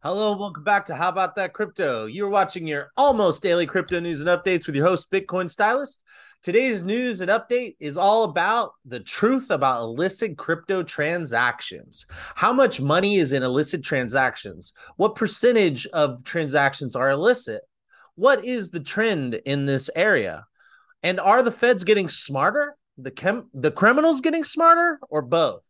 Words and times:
Hello, 0.00 0.36
welcome 0.36 0.62
back 0.62 0.86
to 0.86 0.94
How 0.94 1.08
About 1.08 1.34
That 1.34 1.52
Crypto. 1.52 2.06
You're 2.06 2.28
watching 2.28 2.68
your 2.68 2.92
almost 2.96 3.42
daily 3.42 3.66
crypto 3.66 3.98
news 3.98 4.20
and 4.20 4.28
updates 4.28 4.64
with 4.64 4.76
your 4.76 4.86
host, 4.86 5.10
Bitcoin 5.10 5.50
Stylist. 5.50 6.04
Today's 6.40 6.84
news 6.84 7.20
and 7.20 7.28
update 7.28 7.74
is 7.80 7.98
all 7.98 8.22
about 8.22 8.74
the 8.84 9.00
truth 9.00 9.50
about 9.50 9.80
illicit 9.80 10.38
crypto 10.38 10.84
transactions. 10.84 12.06
How 12.36 12.52
much 12.52 12.80
money 12.80 13.16
is 13.16 13.32
in 13.32 13.42
illicit 13.42 13.82
transactions? 13.82 14.72
What 14.98 15.16
percentage 15.16 15.84
of 15.88 16.22
transactions 16.22 16.94
are 16.94 17.10
illicit? 17.10 17.62
What 18.14 18.44
is 18.44 18.70
the 18.70 18.78
trend 18.78 19.34
in 19.34 19.66
this 19.66 19.90
area? 19.96 20.46
And 21.02 21.18
are 21.18 21.42
the 21.42 21.50
feds 21.50 21.82
getting 21.82 22.08
smarter? 22.08 22.76
The 22.98 23.10
chem- 23.10 23.50
the 23.52 23.72
criminals 23.72 24.20
getting 24.20 24.44
smarter 24.44 25.00
or 25.10 25.22
both? 25.22 25.62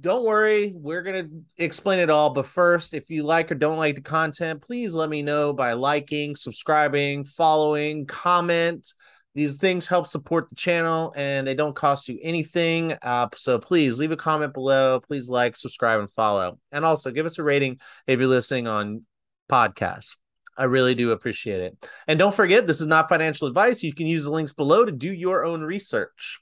Don't 0.00 0.24
worry, 0.24 0.72
we're 0.74 1.02
going 1.02 1.24
to 1.24 1.64
explain 1.64 1.98
it 1.98 2.10
all. 2.10 2.30
But 2.30 2.46
first, 2.46 2.94
if 2.94 3.10
you 3.10 3.22
like 3.22 3.50
or 3.52 3.54
don't 3.54 3.78
like 3.78 3.94
the 3.94 4.00
content, 4.00 4.62
please 4.62 4.94
let 4.94 5.08
me 5.08 5.22
know 5.22 5.52
by 5.52 5.74
liking, 5.74 6.36
subscribing, 6.36 7.24
following, 7.24 8.06
comment. 8.06 8.92
These 9.34 9.56
things 9.56 9.88
help 9.88 10.06
support 10.06 10.48
the 10.48 10.54
channel 10.54 11.12
and 11.16 11.46
they 11.46 11.54
don't 11.54 11.74
cost 11.74 12.08
you 12.08 12.18
anything. 12.22 12.92
Uh, 13.02 13.28
so 13.34 13.58
please 13.58 13.98
leave 13.98 14.12
a 14.12 14.16
comment 14.16 14.54
below. 14.54 15.00
Please 15.00 15.28
like, 15.28 15.56
subscribe, 15.56 16.00
and 16.00 16.10
follow. 16.10 16.58
And 16.70 16.84
also 16.84 17.10
give 17.10 17.26
us 17.26 17.38
a 17.38 17.42
rating 17.42 17.80
if 18.06 18.18
you're 18.20 18.28
listening 18.28 18.68
on 18.68 19.02
podcasts. 19.50 20.16
I 20.56 20.64
really 20.64 20.94
do 20.94 21.10
appreciate 21.10 21.60
it. 21.60 21.88
And 22.06 22.16
don't 22.18 22.34
forget, 22.34 22.66
this 22.66 22.80
is 22.80 22.86
not 22.86 23.08
financial 23.08 23.48
advice. 23.48 23.82
You 23.82 23.92
can 23.92 24.06
use 24.06 24.24
the 24.24 24.30
links 24.30 24.52
below 24.52 24.84
to 24.84 24.92
do 24.92 25.12
your 25.12 25.44
own 25.44 25.62
research. 25.62 26.40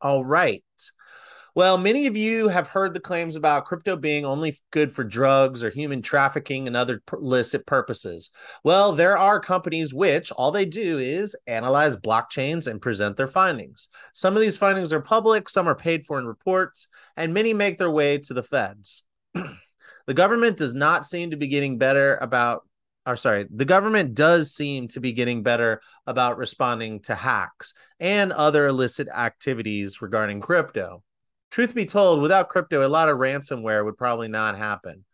All 0.00 0.24
right. 0.24 0.62
Well, 1.56 1.78
many 1.78 2.08
of 2.08 2.16
you 2.16 2.48
have 2.48 2.66
heard 2.66 2.94
the 2.94 3.00
claims 3.00 3.36
about 3.36 3.64
crypto 3.64 3.94
being 3.94 4.24
only 4.24 4.58
good 4.72 4.92
for 4.92 5.04
drugs 5.04 5.62
or 5.62 5.70
human 5.70 6.02
trafficking 6.02 6.66
and 6.66 6.76
other 6.76 7.00
illicit 7.12 7.64
purposes. 7.64 8.30
Well, 8.64 8.90
there 8.90 9.16
are 9.16 9.38
companies 9.38 9.94
which 9.94 10.32
all 10.32 10.50
they 10.50 10.64
do 10.64 10.98
is 10.98 11.36
analyze 11.46 11.96
blockchains 11.96 12.66
and 12.66 12.82
present 12.82 13.16
their 13.16 13.28
findings. 13.28 13.88
Some 14.14 14.34
of 14.34 14.40
these 14.40 14.56
findings 14.56 14.92
are 14.92 15.00
public, 15.00 15.48
some 15.48 15.68
are 15.68 15.76
paid 15.76 16.06
for 16.06 16.18
in 16.18 16.26
reports, 16.26 16.88
and 17.16 17.32
many 17.32 17.54
make 17.54 17.78
their 17.78 17.90
way 17.90 18.18
to 18.18 18.34
the 18.34 18.42
feds. 18.42 19.04
the 19.34 20.14
government 20.14 20.56
does 20.56 20.74
not 20.74 21.06
seem 21.06 21.30
to 21.30 21.36
be 21.36 21.46
getting 21.46 21.78
better 21.78 22.16
about 22.16 22.66
or 23.06 23.16
sorry, 23.16 23.46
the 23.54 23.66
government 23.66 24.14
does 24.14 24.52
seem 24.52 24.88
to 24.88 24.98
be 24.98 25.12
getting 25.12 25.42
better 25.42 25.82
about 26.06 26.38
responding 26.38 26.98
to 27.00 27.14
hacks 27.14 27.74
and 28.00 28.32
other 28.32 28.66
illicit 28.66 29.08
activities 29.08 30.02
regarding 30.02 30.40
crypto 30.40 31.02
truth 31.54 31.72
be 31.72 31.86
told, 31.86 32.20
without 32.20 32.48
crypto, 32.48 32.84
a 32.84 32.88
lot 32.88 33.08
of 33.08 33.18
ransomware 33.18 33.84
would 33.84 33.96
probably 33.96 34.26
not 34.26 34.58
happen. 34.58 35.04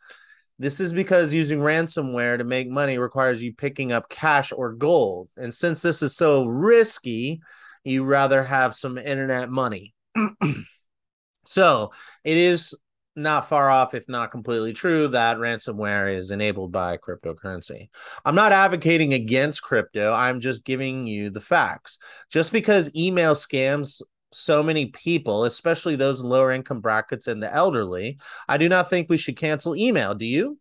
This 0.59 0.81
is 0.81 0.91
because 0.91 1.35
using 1.35 1.59
ransomware 1.61 2.39
to 2.39 2.45
make 2.45 2.67
money 2.67 2.97
requires 2.97 3.43
you 3.43 3.53
picking 3.53 3.93
up 3.93 4.09
cash 4.09 4.51
or 4.51 4.73
gold. 4.73 5.29
And 5.37 5.53
since 5.53 5.83
this 5.83 6.01
is 6.01 6.17
so 6.17 6.47
risky, 6.47 7.43
you 7.85 8.05
rather 8.05 8.43
have 8.43 8.75
some 8.75 8.97
internet 8.97 9.51
money. 9.51 9.93
so 11.45 11.93
it 12.25 12.39
is 12.39 12.75
not 13.17 13.47
far 13.47 13.69
off, 13.69 13.93
if 13.93 14.09
not 14.09 14.31
completely 14.31 14.73
true, 14.73 15.09
that 15.09 15.37
ransomware 15.37 16.17
is 16.17 16.31
enabled 16.31 16.73
by 16.73 16.97
cryptocurrency. 16.97 17.91
I'm 18.25 18.35
not 18.35 18.53
advocating 18.53 19.13
against 19.13 19.63
crypto. 19.63 20.11
I'm 20.15 20.41
just 20.41 20.65
giving 20.65 21.07
you 21.07 21.29
the 21.29 21.41
facts. 21.41 21.99
Just 22.31 22.51
because 22.51 22.95
email 22.97 23.35
scams 23.35 24.01
so 24.33 24.63
many 24.63 24.87
people, 24.87 25.45
especially 25.45 25.97
those 25.97 26.23
lower 26.23 26.53
income 26.53 26.81
brackets 26.81 27.27
and 27.27 27.43
the 27.43 27.53
elderly, 27.53 28.19
I 28.49 28.57
do 28.57 28.69
not 28.69 28.89
think 28.89 29.09
we 29.09 29.19
should 29.19 29.37
cancel 29.37 29.77
email. 29.77 30.15
Do 30.15 30.27
you? 30.27 30.59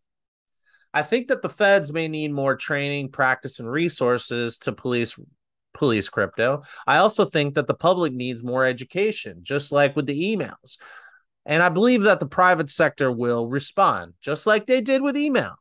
I 0.94 1.04
think 1.04 1.28
that 1.28 1.42
the 1.42 1.50
feds 1.50 1.94
may 1.94 2.08
need 2.08 2.32
more 2.32 2.56
training, 2.56 3.10
practice, 3.10 3.60
and 3.60 3.70
resources 3.70 4.58
to 4.60 4.72
police 4.72 5.18
police 5.74 6.10
crypto. 6.10 6.64
I 6.88 6.98
also 6.98 7.26
think 7.26 7.54
that 7.54 7.68
the 7.68 7.76
public 7.76 8.12
needs 8.12 8.44
more 8.44 8.66
education, 8.66 9.40
just 9.44 9.72
like 9.72 9.96
with 9.96 10.08
the 10.08 10.36
emails. 10.36 10.78
And 11.46 11.64
I 11.64 11.70
believe 11.70 12.04
that 12.04 12.20
the 12.20 12.28
private 12.28 12.70
sector 12.70 13.12
will 13.12 13.48
respond, 13.48 14.14
just 14.20 14.48
like 14.48 14.66
they 14.66 14.82
did 14.82 15.02
with 15.02 15.16
email. 15.16 15.56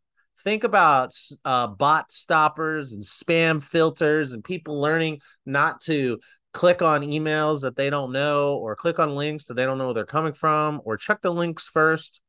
Think 0.44 0.64
about 0.64 1.14
uh, 1.44 1.66
bot 1.66 2.10
stoppers 2.10 2.92
and 2.92 3.02
spam 3.02 3.62
filters 3.62 4.32
and 4.32 4.42
people 4.42 4.80
learning 4.80 5.20
not 5.44 5.80
to 5.82 6.20
click 6.53 6.82
on 6.82 7.03
emails 7.03 7.60
that 7.62 7.76
they 7.76 7.91
don't 7.91 8.12
know 8.12 8.56
or 8.56 8.75
click 8.76 8.98
on 8.98 9.14
links 9.14 9.44
that 9.47 9.54
they 9.54 9.64
don't 9.64 9.78
know 9.78 9.86
where 9.86 9.94
they're 9.94 10.06
coming 10.06 10.32
from 10.32 10.81
or 10.84 10.97
check 10.97 11.20
the 11.20 11.32
links 11.32 11.66
first. 11.66 12.20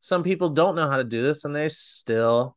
Some 0.00 0.22
people 0.22 0.50
don't 0.50 0.76
know 0.76 0.88
how 0.88 0.98
to 0.98 1.04
do 1.04 1.22
this 1.22 1.44
and 1.44 1.54
they're 1.54 1.68
still 1.68 2.56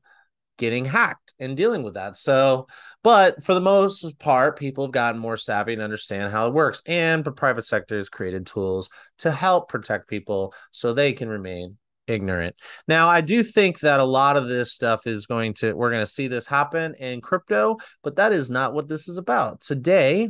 getting 0.58 0.86
hacked 0.86 1.34
and 1.40 1.56
dealing 1.56 1.84
with 1.84 1.94
that. 1.94 2.18
So, 2.18 2.68
but 3.04 3.44
for 3.44 3.54
the 3.54 3.62
most 3.62 4.20
part, 4.20 4.60
people 4.60 4.86
have 4.86 4.92
gotten 4.92 5.22
more 5.22 5.38
savvy 5.38 5.74
and 5.74 5.82
understand 5.82 6.32
how 6.32 6.48
it 6.48 6.54
works. 6.54 6.82
And 6.86 7.24
the 7.24 7.32
private 7.32 7.66
sector 7.66 7.96
has 7.96 8.10
created 8.10 8.46
tools 8.46 8.90
to 9.20 9.32
help 9.32 9.70
protect 9.70 10.10
people 10.10 10.54
so 10.72 10.94
they 10.94 11.14
can 11.14 11.30
remain 11.30 11.78
ignorant. 12.08 12.56
Now, 12.88 13.10
I 13.10 13.22
do 13.22 13.44
think 13.44 13.80
that 13.82 14.00
a 14.00 14.06
lot 14.06 14.38
of 14.38 14.48
this 14.48 14.74
stuff 14.74 15.06
is 15.06 15.26
going 15.26 15.54
to, 15.56 15.74
we're 15.74 15.92
going 15.92 16.06
to 16.06 16.12
see 16.12 16.28
this 16.28 16.48
happen 16.48 16.96
in 17.00 17.22
crypto, 17.22 17.78
but 18.04 18.16
that 18.16 18.32
is 18.32 18.50
not 18.50 18.74
what 18.74 18.88
this 18.88 19.08
is 19.08 19.18
about. 19.18 19.62
Today, 19.62 20.30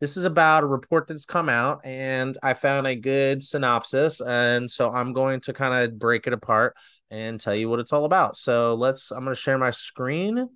this 0.00 0.16
is 0.16 0.24
about 0.26 0.62
a 0.62 0.66
report 0.66 1.08
that's 1.08 1.24
come 1.24 1.48
out, 1.48 1.80
and 1.84 2.36
I 2.42 2.54
found 2.54 2.86
a 2.86 2.94
good 2.94 3.42
synopsis. 3.42 4.20
And 4.20 4.70
so 4.70 4.90
I'm 4.90 5.12
going 5.12 5.40
to 5.42 5.52
kind 5.52 5.84
of 5.84 5.98
break 5.98 6.26
it 6.26 6.32
apart 6.32 6.76
and 7.10 7.40
tell 7.40 7.54
you 7.54 7.70
what 7.70 7.80
it's 7.80 7.92
all 7.92 8.04
about. 8.04 8.36
So 8.36 8.74
let's, 8.74 9.10
I'm 9.10 9.24
going 9.24 9.34
to 9.34 9.40
share 9.40 9.58
my 9.58 9.70
screen. 9.70 10.48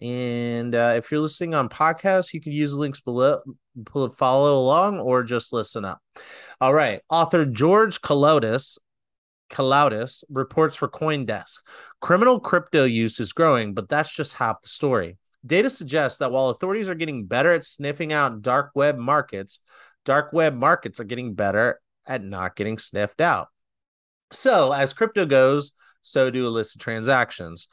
And 0.00 0.74
uh, 0.74 0.94
if 0.96 1.10
you're 1.10 1.20
listening 1.20 1.54
on 1.54 1.68
podcast, 1.68 2.32
you 2.32 2.40
can 2.40 2.52
use 2.52 2.72
the 2.72 2.80
links 2.80 3.00
below, 3.00 3.40
follow 4.16 4.58
along, 4.58 4.98
or 4.98 5.22
just 5.22 5.52
listen 5.52 5.84
up. 5.84 6.00
All 6.60 6.74
right. 6.74 7.00
Author 7.08 7.44
George 7.44 8.00
Kaloudis 8.00 8.78
Kaloudis 9.52 10.24
reports 10.28 10.74
for 10.74 10.88
Coindesk. 10.88 11.58
Criminal 12.00 12.40
crypto 12.40 12.84
use 12.84 13.20
is 13.20 13.32
growing, 13.32 13.74
but 13.74 13.88
that's 13.88 14.12
just 14.12 14.34
half 14.34 14.60
the 14.62 14.68
story. 14.68 15.18
Data 15.44 15.70
suggests 15.70 16.18
that 16.18 16.32
while 16.32 16.48
authorities 16.48 16.88
are 16.88 16.94
getting 16.94 17.26
better 17.26 17.52
at 17.52 17.64
sniffing 17.64 18.12
out 18.12 18.42
dark 18.42 18.70
web 18.74 18.96
markets, 18.96 19.60
dark 20.04 20.32
web 20.32 20.54
markets 20.54 20.98
are 20.98 21.04
getting 21.04 21.34
better 21.34 21.80
at 22.06 22.24
not 22.24 22.56
getting 22.56 22.78
sniffed 22.78 23.20
out. 23.20 23.48
So, 24.32 24.72
as 24.72 24.94
crypto 24.94 25.26
goes, 25.26 25.72
so 26.00 26.30
do 26.30 26.46
illicit 26.46 26.80
transactions. 26.80 27.68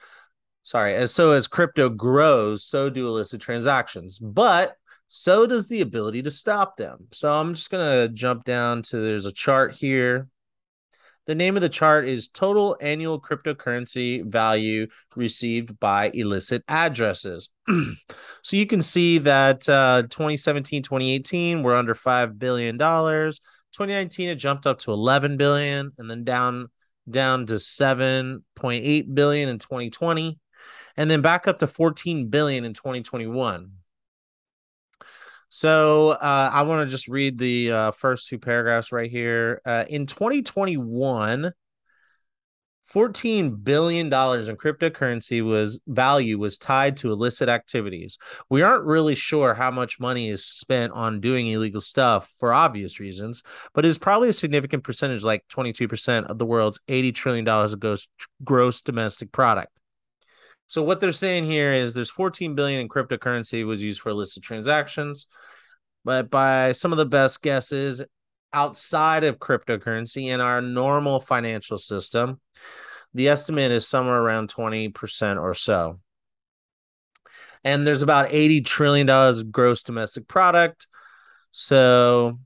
Sorry, 0.63 0.93
as 0.93 1.13
so 1.13 1.31
as 1.31 1.47
crypto 1.47 1.89
grows, 1.89 2.65
so 2.65 2.89
do 2.89 3.07
illicit 3.07 3.41
transactions. 3.41 4.19
But 4.19 4.75
so 5.07 5.47
does 5.47 5.67
the 5.67 5.81
ability 5.81 6.21
to 6.23 6.31
stop 6.31 6.77
them. 6.77 7.07
So 7.11 7.33
I'm 7.33 7.55
just 7.55 7.71
going 7.71 8.07
to 8.07 8.13
jump 8.13 8.43
down 8.43 8.83
to 8.83 8.97
there's 8.97 9.25
a 9.25 9.31
chart 9.31 9.75
here 9.75 10.27
the 11.29 11.35
name 11.35 11.55
of 11.55 11.61
the 11.61 11.69
chart 11.69 12.07
is 12.07 12.27
Total 12.27 12.75
Annual 12.81 13.21
Cryptocurrency 13.21 14.25
Value 14.25 14.87
Received 15.15 15.79
by 15.79 16.09
Illicit 16.15 16.63
Addresses. 16.67 17.49
so 18.41 18.55
you 18.55 18.65
can 18.65 18.81
see 18.81 19.19
that 19.19 19.69
uh, 19.69 20.01
2017, 20.09 20.81
2018, 20.81 21.61
we're 21.61 21.75
under 21.75 21.93
$5 21.93 22.39
billion. 22.39 22.79
2019, 22.79 24.29
it 24.29 24.35
jumped 24.37 24.65
up 24.65 24.79
to 24.79 24.91
11 24.91 25.37
billion 25.37 25.91
and 25.99 26.09
then 26.09 26.23
down 26.23 26.69
down 27.07 27.45
to 27.45 27.55
7.8 27.55 29.13
billion 29.13 29.49
in 29.49 29.59
2020 29.59 30.39
and 30.97 31.11
then 31.11 31.21
back 31.21 31.47
up 31.47 31.59
to 31.59 31.67
14 31.67 32.29
billion 32.29 32.65
in 32.65 32.73
2021 32.73 33.71
so 35.49 36.11
uh, 36.11 36.51
I 36.53 36.61
want 36.61 36.87
to 36.87 36.91
just 36.91 37.07
read 37.07 37.37
the 37.37 37.71
uh, 37.71 37.91
first 37.91 38.27
two 38.27 38.37
paragraphs 38.37 38.91
right 38.91 39.09
here. 39.09 39.61
Uh, 39.65 39.85
in 39.89 40.05
2021, 40.05 41.51
14 42.89 43.55
billion 43.55 44.09
dollars 44.09 44.47
in 44.47 44.57
cryptocurrency 44.57 45.45
was 45.45 45.79
value 45.87 46.39
was 46.39 46.57
tied 46.57 46.97
to 46.97 47.11
illicit 47.11 47.47
activities. 47.47 48.17
We 48.49 48.63
aren't 48.63 48.83
really 48.83 49.13
sure 49.13 49.53
how 49.53 49.69
much 49.69 49.99
money 49.99 50.29
is 50.29 50.43
spent 50.43 50.91
on 50.93 51.19
doing 51.19 51.47
illegal 51.47 51.81
stuff 51.81 52.31
for 52.39 52.51
obvious 52.51 52.99
reasons, 52.99 53.43
but 53.75 53.85
it's 53.85 53.99
probably 53.99 54.29
a 54.29 54.33
significant 54.33 54.83
percentage 54.83 55.23
like 55.23 55.47
22% 55.49 56.25
of 56.25 56.39
the 56.39 56.47
world's 56.47 56.79
80 56.87 57.11
trillion 57.11 57.45
dollars 57.45 57.73
of 57.73 57.79
gross, 57.79 58.07
gross 58.43 58.81
domestic 58.81 59.31
product. 59.31 59.78
So 60.69 60.83
what 60.83 60.99
they're 60.99 61.11
saying 61.11 61.45
here 61.45 61.73
is 61.73 61.95
there's 61.95 62.11
14 62.11 62.53
billion 62.53 62.79
in 62.79 62.89
cryptocurrency 62.89 63.65
was 63.65 63.81
used 63.81 64.01
for 64.01 64.09
illicit 64.09 64.43
transactions, 64.43 65.25
but 66.05 66.29
by 66.29 66.73
some 66.73 66.91
of 66.91 66.99
the 66.99 67.07
best 67.07 67.41
guesses 67.41 68.03
outside 68.53 69.23
of 69.23 69.39
cryptocurrency 69.39 70.27
in 70.27 70.41
our 70.41 70.61
normal 70.61 71.21
financial 71.21 71.79
system, 71.79 72.39
the 73.15 73.29
estimate 73.29 73.71
is 73.71 73.87
somewhere 73.87 74.21
around 74.21 74.53
20% 74.53 75.41
or 75.41 75.55
so. 75.55 75.99
And 77.63 77.85
there's 77.85 78.03
about 78.03 78.31
80 78.31 78.61
trillion 78.61 79.07
dollars 79.07 79.41
gross 79.41 79.81
domestic 79.81 80.27
product. 80.27 80.85
So 81.49 82.37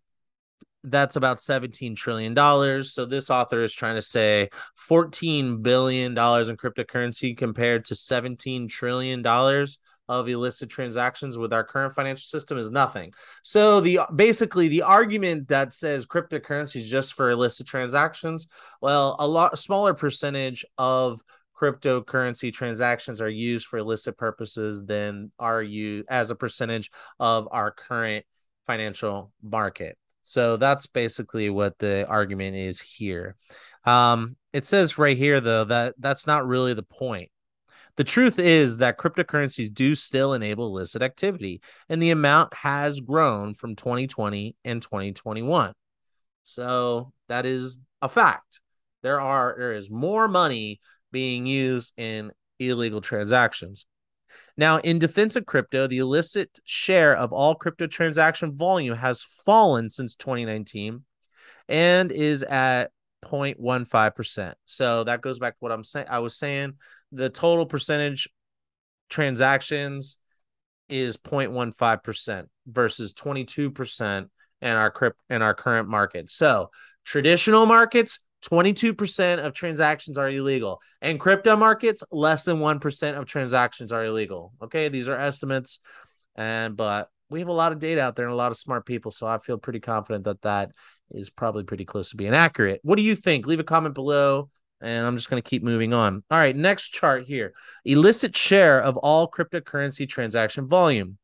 that's 0.84 1.16
about 1.16 1.42
17 1.42 1.96
trillion 1.96 2.34
dollars. 2.34 2.94
So 2.94 3.06
this 3.06 3.30
author 3.30 3.64
is 3.64 3.74
trying 3.74 3.96
to 3.96 4.02
say 4.02 4.50
14 4.76 5.62
billion 5.62 6.14
dollars 6.14 6.50
in 6.50 6.58
cryptocurrency 6.58 7.36
compared 7.36 7.86
to 7.86 7.96
17 7.96 8.68
trillion 8.68 9.22
dollars 9.22 9.80
of 10.10 10.28
illicit 10.28 10.70
transactions 10.70 11.38
with 11.38 11.54
our 11.54 11.64
current 11.64 11.94
financial 11.94 12.26
system 12.26 12.58
is 12.58 12.70
nothing. 12.70 13.14
So 13.42 13.80
the 13.80 14.02
basically 14.14 14.68
the 14.68 14.82
argument 14.82 15.48
that 15.48 15.74
says 15.74 16.06
cryptocurrency 16.06 16.78
is 16.78 16.90
just 16.90 17.14
for 17.14 17.30
illicit 17.30 17.68
transactions, 17.68 18.48
well, 18.82 19.16
a 19.20 19.28
lot 19.28 19.58
smaller 19.58 19.94
percentage 19.94 20.66
of 20.78 21.22
cryptocurrency 21.60 22.52
transactions 22.52 23.22
are 23.22 23.30
used 23.30 23.66
for 23.68 23.78
illicit 23.78 24.18
purposes 24.18 24.84
than 24.86 25.32
are 25.40 25.62
you 25.62 26.04
as 26.10 26.32
a 26.32 26.36
percentage 26.36 26.92
of 27.20 27.48
our 27.52 27.72
current 27.72 28.26
financial 28.66 29.32
market. 29.42 29.98
So 30.24 30.58
that's 30.58 30.88
basically 30.88 31.50
what 31.50 31.78
the 31.78 32.08
argument 32.08 32.56
is 32.56 32.82
here. 32.82 33.36
Um, 33.86 34.38
it 34.54 34.66
says 34.66 34.98
right 34.98 35.18
here 35.18 35.42
though 35.42 35.66
that 35.66 35.96
that's 36.00 36.26
not 36.26 36.48
really 36.48 36.74
the 36.74 36.84
point. 36.84 37.30
The 37.96 38.04
truth 38.04 38.40
is 38.40 38.78
that 38.78 38.98
cryptocurrencies 38.98 39.72
do 39.72 39.94
still 39.94 40.34
enable 40.34 40.66
illicit 40.66 41.04
activity, 41.04 41.62
and 41.90 42.02
the 42.02 42.10
amount 42.10 42.54
has 42.56 43.00
grown 43.00 43.54
from 43.54 43.76
2020 43.76 44.56
and 44.66 44.82
2021. 44.82 45.74
So 46.44 47.14
that 47.28 47.46
is 47.46 47.80
a 48.02 48.10
fact. 48.10 48.62
There 49.04 49.22
are 49.22 49.56
there 49.58 49.74
is 49.74 49.92
more 49.92 50.28
money 50.28 50.80
being 51.12 51.46
used 51.46 51.94
in 51.98 52.32
illegal 52.60 53.02
transactions. 53.02 53.86
Now, 54.58 54.78
in 54.78 55.00
defense 55.00 55.36
of 55.36 55.46
crypto, 55.46 55.88
the 55.88 55.98
illicit 55.98 56.60
share 56.66 57.16
of 57.16 57.34
all 57.34 57.56
crypto 57.56 57.88
transaction 57.88 58.56
volume 58.56 58.98
has 58.98 59.22
fallen 59.22 59.90
since 59.90 60.16
2019 60.16 61.04
and 61.68 62.12
is 62.12 62.44
at 62.44 62.92
0.15%. 63.24 64.54
So 64.66 65.04
that 65.06 65.22
goes 65.22 65.40
back 65.40 65.54
to 65.54 65.58
what 65.60 65.72
I'm 65.72 65.84
saying. 65.84 66.08
I 66.10 66.20
was 66.20 66.38
saying 66.38 66.74
the 67.12 67.30
total 67.30 67.66
percentage 67.66 68.30
transactions 69.10 70.18
is 70.90 71.18
0.15% 71.18 72.46
versus 72.68 73.14
22% 73.14 74.30
in 74.62 74.72
our 74.72 74.92
crypt 74.92 75.20
in 75.30 75.42
our 75.42 75.54
current 75.54 75.90
market. 75.90 76.30
So 76.30 76.70
traditional 77.04 77.66
markets, 77.66 78.20
22% 78.50 79.40
of 79.40 79.54
transactions 79.54 80.18
are 80.18 80.30
illegal. 80.30 80.82
And 81.02 81.20
crypto 81.20 81.56
markets, 81.56 82.04
less 82.12 82.44
than 82.44 82.58
1% 82.58 83.18
of 83.18 83.26
transactions 83.26 83.92
are 83.92 84.06
illegal. 84.06 84.54
Okay, 84.62 84.90
these 84.90 85.08
are 85.08 85.18
estimates 85.18 85.80
and 86.36 86.76
but 86.76 87.10
we 87.30 87.40
have 87.40 87.48
a 87.48 87.54
lot 87.54 87.72
of 87.72 87.80
data 87.80 88.02
out 88.02 88.16
there 88.16 88.26
and 88.26 88.34
a 88.34 88.38
lot 88.38 88.52
of 88.52 88.58
smart 88.58 88.86
people, 88.86 89.12
so 89.12 89.26
I 89.26 89.40
feel 89.40 89.58
pretty 89.58 89.80
confident 89.80 90.26
that 90.26 90.42
that 90.44 90.72
is 91.12 91.30
probably 91.30 91.64
pretty 91.64 91.86
close 91.86 92.12
to 92.12 92.18
being 92.18 92.34
accurate. 92.34 92.80
What 92.84 92.98
do 92.98 93.04
you 93.04 93.16
think? 93.16 93.48
Leave 93.48 93.60
a 93.60 93.64
comment 93.64 93.96
below 93.96 94.50
and 94.82 95.06
I'm 95.06 95.16
just 95.16 95.30
going 95.30 95.42
to 95.42 95.50
keep 95.50 95.64
moving 95.64 95.94
on. 95.94 96.24
All 96.30 96.38
right, 96.38 96.56
next 96.56 96.90
chart 96.90 97.26
here. 97.26 97.54
Illicit 97.86 98.36
share 98.36 98.82
of 98.82 98.98
all 98.98 99.32
cryptocurrency 99.32 100.08
transaction 100.08 100.68
volume. 100.68 101.18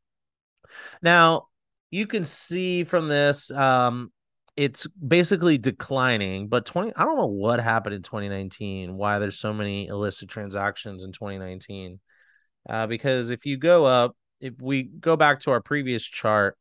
Now, 1.02 1.48
you 1.90 2.06
can 2.06 2.24
see 2.24 2.84
from 2.84 3.08
this 3.08 3.50
um 3.50 4.12
it's 4.56 4.86
basically 4.88 5.58
declining, 5.58 6.48
but 6.48 6.66
20 6.66 6.92
I 6.96 7.04
don't 7.04 7.16
know 7.16 7.26
what 7.26 7.60
happened 7.60 7.94
in 7.94 8.02
2019, 8.02 8.96
why 8.96 9.18
there's 9.18 9.38
so 9.38 9.52
many 9.52 9.86
illicit 9.86 10.28
transactions 10.28 11.04
in 11.04 11.12
2019. 11.12 12.00
Uh, 12.68 12.86
because 12.86 13.30
if 13.30 13.46
you 13.46 13.56
go 13.56 13.84
up, 13.84 14.16
if 14.40 14.54
we 14.60 14.82
go 14.82 15.16
back 15.16 15.40
to 15.40 15.50
our 15.50 15.60
previous 15.60 16.04
chart, 16.04 16.56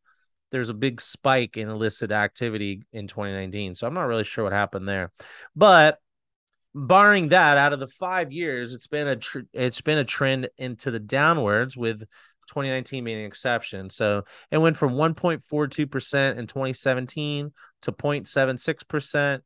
there's 0.51 0.69
a 0.69 0.73
big 0.73 1.01
spike 1.01 1.57
in 1.57 1.69
illicit 1.69 2.11
activity 2.11 2.83
in 2.93 3.07
2019. 3.07 3.75
So 3.75 3.85
I'm 3.85 3.93
not 3.93 4.07
really 4.07 4.23
sure 4.23 4.43
what 4.43 4.53
happened 4.53 4.87
there. 4.87 5.11
But 5.55 5.99
barring 6.73 7.29
that 7.29 7.57
out 7.57 7.73
of 7.73 7.79
the 7.79 7.87
5 7.87 8.31
years, 8.31 8.73
it's 8.73 8.87
been 8.87 9.07
a 9.07 9.15
tr- 9.15 9.39
it's 9.53 9.81
been 9.81 9.97
a 9.97 10.05
trend 10.05 10.49
into 10.57 10.91
the 10.91 10.99
downwards 10.99 11.75
with 11.75 11.99
2019 12.49 13.03
being 13.03 13.19
an 13.19 13.25
exception. 13.25 13.89
So 13.89 14.23
it 14.51 14.57
went 14.57 14.77
from 14.77 14.93
1.42% 14.93 16.37
in 16.37 16.47
2017 16.47 17.51
to 17.81 17.91
0.76% 17.91 19.41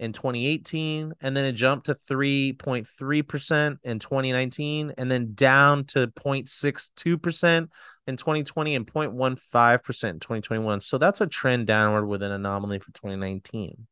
in 0.00 0.12
2018 0.12 1.14
and 1.20 1.36
then 1.36 1.44
it 1.44 1.52
jumped 1.52 1.86
to 1.86 1.94
3.3% 2.10 3.78
in 3.84 3.98
2019 4.00 4.92
and 4.98 5.10
then 5.10 5.34
down 5.34 5.84
to 5.84 6.08
0.62% 6.08 7.68
in 8.06 8.16
2020 8.16 8.74
and 8.74 8.86
0.15% 8.86 10.10
in 10.10 10.18
2021 10.18 10.80
so 10.80 10.98
that's 10.98 11.20
a 11.20 11.26
trend 11.28 11.68
downward 11.68 12.06
with 12.06 12.24
an 12.24 12.32
anomaly 12.32 12.80
for 12.80 12.90
2019 12.90 13.86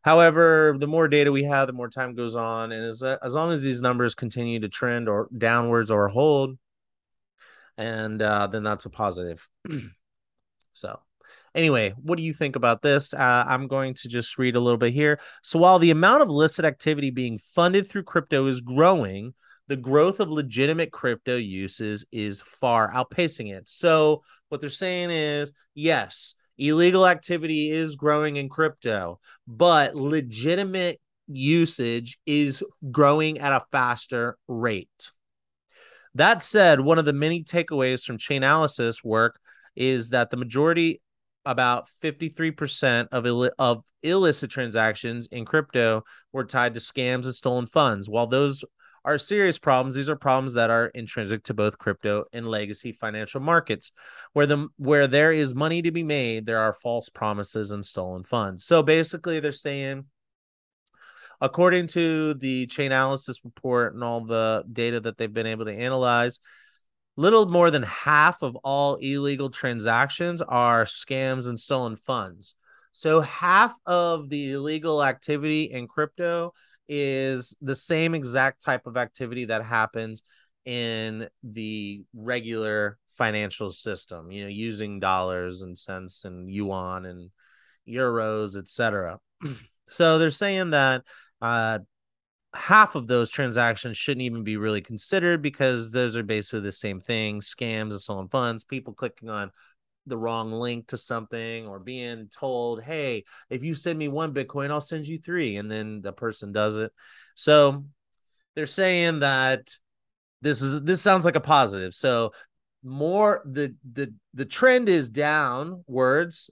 however 0.00 0.74
the 0.78 0.86
more 0.86 1.08
data 1.08 1.30
we 1.30 1.44
have 1.44 1.66
the 1.66 1.74
more 1.74 1.90
time 1.90 2.14
goes 2.14 2.34
on 2.34 2.72
and 2.72 2.86
as, 2.86 3.02
as 3.02 3.34
long 3.34 3.52
as 3.52 3.62
these 3.62 3.82
numbers 3.82 4.14
continue 4.14 4.60
to 4.60 4.68
trend 4.68 5.10
or 5.10 5.28
downwards 5.36 5.90
or 5.90 6.08
hold 6.08 6.56
and 7.78 8.22
uh, 8.22 8.46
then 8.46 8.62
that's 8.62 8.86
a 8.86 8.90
positive. 8.90 9.48
So 10.72 11.00
Anyway, 11.56 11.94
what 12.02 12.18
do 12.18 12.22
you 12.22 12.34
think 12.34 12.54
about 12.54 12.82
this? 12.82 13.14
Uh, 13.14 13.44
I'm 13.48 13.66
going 13.66 13.94
to 13.94 14.08
just 14.08 14.36
read 14.36 14.56
a 14.56 14.60
little 14.60 14.76
bit 14.76 14.92
here. 14.92 15.18
So, 15.42 15.58
while 15.58 15.78
the 15.78 15.90
amount 15.90 16.20
of 16.20 16.28
illicit 16.28 16.66
activity 16.66 17.10
being 17.10 17.38
funded 17.38 17.88
through 17.88 18.02
crypto 18.02 18.46
is 18.46 18.60
growing, 18.60 19.32
the 19.66 19.76
growth 19.76 20.20
of 20.20 20.30
legitimate 20.30 20.92
crypto 20.92 21.36
uses 21.36 22.04
is 22.12 22.42
far 22.42 22.92
outpacing 22.92 23.56
it. 23.56 23.70
So, 23.70 24.22
what 24.50 24.60
they're 24.60 24.68
saying 24.68 25.10
is 25.10 25.50
yes, 25.74 26.34
illegal 26.58 27.06
activity 27.06 27.70
is 27.70 27.96
growing 27.96 28.36
in 28.36 28.50
crypto, 28.50 29.18
but 29.48 29.96
legitimate 29.96 31.00
usage 31.26 32.18
is 32.26 32.62
growing 32.90 33.38
at 33.38 33.54
a 33.54 33.64
faster 33.72 34.36
rate. 34.46 35.10
That 36.14 36.42
said, 36.42 36.80
one 36.80 36.98
of 36.98 37.06
the 37.06 37.14
many 37.14 37.44
takeaways 37.44 38.04
from 38.04 38.18
Chainalysis 38.18 39.02
work 39.02 39.38
is 39.74 40.10
that 40.10 40.30
the 40.30 40.36
majority 40.36 41.00
about 41.46 41.88
53% 42.02 43.08
of, 43.12 43.26
Ill- 43.26 43.50
of 43.58 43.82
illicit 44.02 44.50
transactions 44.50 45.28
in 45.28 45.44
crypto 45.44 46.02
were 46.32 46.44
tied 46.44 46.74
to 46.74 46.80
scams 46.80 47.24
and 47.24 47.34
stolen 47.34 47.66
funds. 47.66 48.08
While 48.08 48.26
those 48.26 48.64
are 49.04 49.18
serious 49.18 49.58
problems, 49.58 49.94
these 49.94 50.10
are 50.10 50.16
problems 50.16 50.54
that 50.54 50.68
are 50.68 50.86
intrinsic 50.86 51.44
to 51.44 51.54
both 51.54 51.78
crypto 51.78 52.24
and 52.32 52.46
legacy 52.46 52.92
financial 52.92 53.40
markets. 53.40 53.92
Where 54.32 54.46
the 54.46 54.68
where 54.76 55.06
there 55.06 55.32
is 55.32 55.54
money 55.54 55.80
to 55.82 55.92
be 55.92 56.02
made, 56.02 56.44
there 56.44 56.58
are 56.58 56.72
false 56.72 57.08
promises 57.08 57.70
and 57.70 57.86
stolen 57.86 58.24
funds. 58.24 58.64
So 58.64 58.82
basically 58.82 59.40
they're 59.40 59.52
saying 59.52 60.06
according 61.40 61.86
to 61.86 62.34
the 62.34 62.66
Chainalysis 62.66 63.44
report 63.44 63.94
and 63.94 64.02
all 64.02 64.22
the 64.22 64.64
data 64.72 65.00
that 65.00 65.18
they've 65.18 65.32
been 65.32 65.46
able 65.46 65.66
to 65.66 65.72
analyze, 65.72 66.40
little 67.16 67.46
more 67.46 67.70
than 67.70 67.82
half 67.82 68.42
of 68.42 68.56
all 68.56 68.96
illegal 68.96 69.50
transactions 69.50 70.42
are 70.42 70.84
scams 70.84 71.48
and 71.48 71.58
stolen 71.58 71.96
funds. 71.96 72.54
So 72.92 73.20
half 73.20 73.74
of 73.86 74.28
the 74.28 74.52
illegal 74.52 75.04
activity 75.04 75.64
in 75.64 75.88
crypto 75.88 76.52
is 76.88 77.54
the 77.60 77.74
same 77.74 78.14
exact 78.14 78.62
type 78.62 78.86
of 78.86 78.96
activity 78.96 79.46
that 79.46 79.64
happens 79.64 80.22
in 80.64 81.28
the 81.42 82.04
regular 82.14 82.98
financial 83.16 83.70
system, 83.70 84.30
you 84.30 84.44
know, 84.44 84.50
using 84.50 85.00
dollars 85.00 85.62
and 85.62 85.76
cents 85.76 86.24
and 86.24 86.50
yuan 86.50 87.06
and 87.06 87.30
euros, 87.88 88.56
etc. 88.56 89.18
so 89.86 90.18
they're 90.18 90.30
saying 90.30 90.70
that 90.70 91.02
uh, 91.40 91.78
half 92.56 92.94
of 92.94 93.06
those 93.06 93.30
transactions 93.30 93.96
shouldn't 93.96 94.22
even 94.22 94.42
be 94.42 94.56
really 94.56 94.80
considered 94.80 95.42
because 95.42 95.90
those 95.90 96.16
are 96.16 96.22
basically 96.22 96.60
the 96.60 96.72
same 96.72 97.00
thing 97.00 97.40
scams 97.40 97.90
and 97.90 98.00
stolen 98.00 98.28
funds 98.28 98.64
people 98.64 98.92
clicking 98.92 99.30
on 99.30 99.50
the 100.06 100.16
wrong 100.16 100.52
link 100.52 100.86
to 100.86 100.96
something 100.96 101.66
or 101.66 101.78
being 101.78 102.28
told 102.28 102.82
hey 102.82 103.24
if 103.50 103.62
you 103.62 103.74
send 103.74 103.98
me 103.98 104.06
one 104.08 104.32
bitcoin 104.32 104.70
i'll 104.70 104.80
send 104.80 105.06
you 105.06 105.18
three 105.18 105.56
and 105.56 105.70
then 105.70 106.00
the 106.02 106.12
person 106.12 106.52
does 106.52 106.76
it. 106.76 106.92
So 107.34 107.84
they're 108.54 108.66
saying 108.66 109.20
that 109.20 109.70
this 110.42 110.62
is 110.62 110.82
this 110.82 111.02
sounds 111.02 111.24
like 111.24 111.36
a 111.36 111.40
positive. 111.40 111.94
So 111.94 112.32
more 112.82 113.42
the 113.44 113.74
the 113.92 114.12
the 114.34 114.44
trend 114.44 114.88
is 114.88 115.08
downwards 115.08 116.50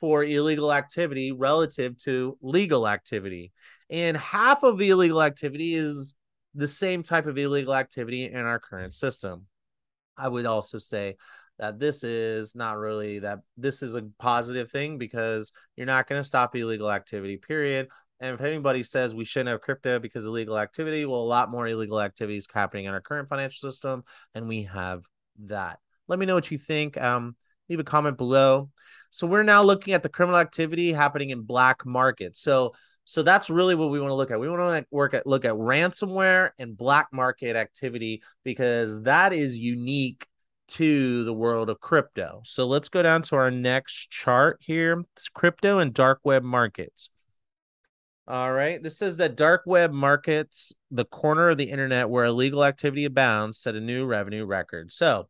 for 0.00 0.24
illegal 0.24 0.72
activity 0.72 1.32
relative 1.32 1.96
to 1.98 2.38
legal 2.40 2.88
activity 2.88 3.52
and 3.90 4.16
half 4.16 4.62
of 4.62 4.78
the 4.78 4.90
illegal 4.90 5.22
activity 5.22 5.74
is 5.74 6.14
the 6.54 6.66
same 6.66 7.02
type 7.02 7.26
of 7.26 7.38
illegal 7.38 7.74
activity 7.74 8.24
in 8.24 8.40
our 8.40 8.58
current 8.58 8.92
system. 8.92 9.46
I 10.16 10.28
would 10.28 10.46
also 10.46 10.78
say 10.78 11.16
that 11.58 11.78
this 11.78 12.04
is 12.04 12.54
not 12.54 12.76
really 12.76 13.20
that 13.20 13.40
this 13.56 13.82
is 13.82 13.94
a 13.94 14.08
positive 14.18 14.70
thing 14.70 14.98
because 14.98 15.52
you're 15.76 15.86
not 15.86 16.08
going 16.08 16.20
to 16.20 16.24
stop 16.24 16.54
illegal 16.54 16.90
activity, 16.90 17.36
period. 17.36 17.88
And 18.20 18.34
if 18.34 18.40
anybody 18.40 18.82
says 18.82 19.14
we 19.14 19.24
shouldn't 19.24 19.50
have 19.50 19.60
crypto 19.60 19.98
because 19.98 20.26
illegal 20.26 20.58
activity, 20.58 21.04
well, 21.04 21.20
a 21.20 21.22
lot 21.22 21.50
more 21.50 21.68
illegal 21.68 22.00
activities 22.00 22.48
happening 22.52 22.86
in 22.86 22.92
our 22.92 23.00
current 23.00 23.28
financial 23.28 23.70
system, 23.70 24.02
and 24.34 24.48
we 24.48 24.64
have 24.64 25.04
that. 25.44 25.78
Let 26.08 26.18
me 26.18 26.26
know 26.26 26.34
what 26.34 26.50
you 26.50 26.58
think. 26.58 27.00
Um, 27.00 27.36
leave 27.68 27.78
a 27.78 27.84
comment 27.84 28.16
below. 28.16 28.70
So 29.10 29.26
we're 29.26 29.42
now 29.42 29.62
looking 29.62 29.94
at 29.94 30.02
the 30.02 30.08
criminal 30.08 30.40
activity 30.40 30.92
happening 30.92 31.30
in 31.30 31.42
black 31.42 31.86
markets. 31.86 32.40
So 32.40 32.74
so 33.08 33.22
that's 33.22 33.48
really 33.48 33.74
what 33.74 33.88
we 33.88 33.98
want 34.00 34.10
to 34.10 34.14
look 34.16 34.30
at. 34.30 34.38
We 34.38 34.50
want 34.50 34.60
to 34.60 34.86
work 34.90 35.14
at 35.14 35.26
look 35.26 35.46
at 35.46 35.54
ransomware 35.54 36.50
and 36.58 36.76
black 36.76 37.08
market 37.10 37.56
activity 37.56 38.22
because 38.44 39.00
that 39.04 39.32
is 39.32 39.56
unique 39.56 40.26
to 40.68 41.24
the 41.24 41.32
world 41.32 41.70
of 41.70 41.80
crypto. 41.80 42.42
So 42.44 42.66
let's 42.66 42.90
go 42.90 43.02
down 43.02 43.22
to 43.22 43.36
our 43.36 43.50
next 43.50 44.10
chart 44.10 44.58
here. 44.60 45.02
It's 45.16 45.30
crypto 45.30 45.78
and 45.78 45.94
dark 45.94 46.20
web 46.22 46.42
markets. 46.42 47.08
All 48.26 48.52
right. 48.52 48.82
This 48.82 48.98
says 48.98 49.16
that 49.16 49.38
dark 49.38 49.62
web 49.64 49.90
markets, 49.94 50.74
the 50.90 51.06
corner 51.06 51.48
of 51.48 51.56
the 51.56 51.70
internet 51.70 52.10
where 52.10 52.26
illegal 52.26 52.62
activity 52.62 53.06
abounds, 53.06 53.56
set 53.56 53.74
a 53.74 53.80
new 53.80 54.04
revenue 54.04 54.44
record. 54.44 54.92
So 54.92 55.28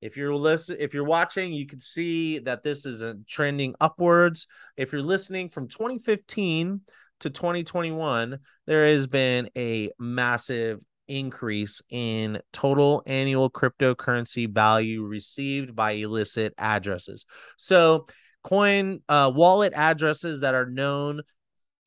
if 0.00 0.16
you're 0.16 0.34
listen, 0.34 0.78
if 0.80 0.94
you're 0.94 1.04
watching, 1.04 1.52
you 1.52 1.68
can 1.68 1.78
see 1.78 2.40
that 2.40 2.64
this 2.64 2.86
is 2.86 3.04
trending 3.28 3.76
upwards. 3.80 4.48
If 4.76 4.90
you're 4.90 5.00
listening 5.00 5.48
from 5.48 5.68
2015 5.68 6.80
to 7.20 7.30
2021, 7.30 8.38
there 8.66 8.84
has 8.84 9.06
been 9.06 9.48
a 9.56 9.90
massive 9.98 10.80
increase 11.08 11.82
in 11.90 12.40
total 12.52 13.02
annual 13.06 13.50
cryptocurrency 13.50 14.48
value 14.48 15.04
received 15.04 15.74
by 15.74 15.92
illicit 15.92 16.54
addresses. 16.56 17.26
So, 17.56 18.06
coin 18.42 19.00
uh, 19.08 19.30
wallet 19.34 19.72
addresses 19.74 20.40
that 20.40 20.54
are 20.54 20.66
known 20.66 21.22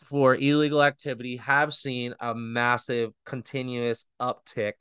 for 0.03 0.35
illegal 0.35 0.83
activity 0.83 1.37
have 1.37 1.73
seen 1.73 2.13
a 2.19 2.35
massive 2.35 3.11
continuous 3.25 4.05
uptick 4.21 4.73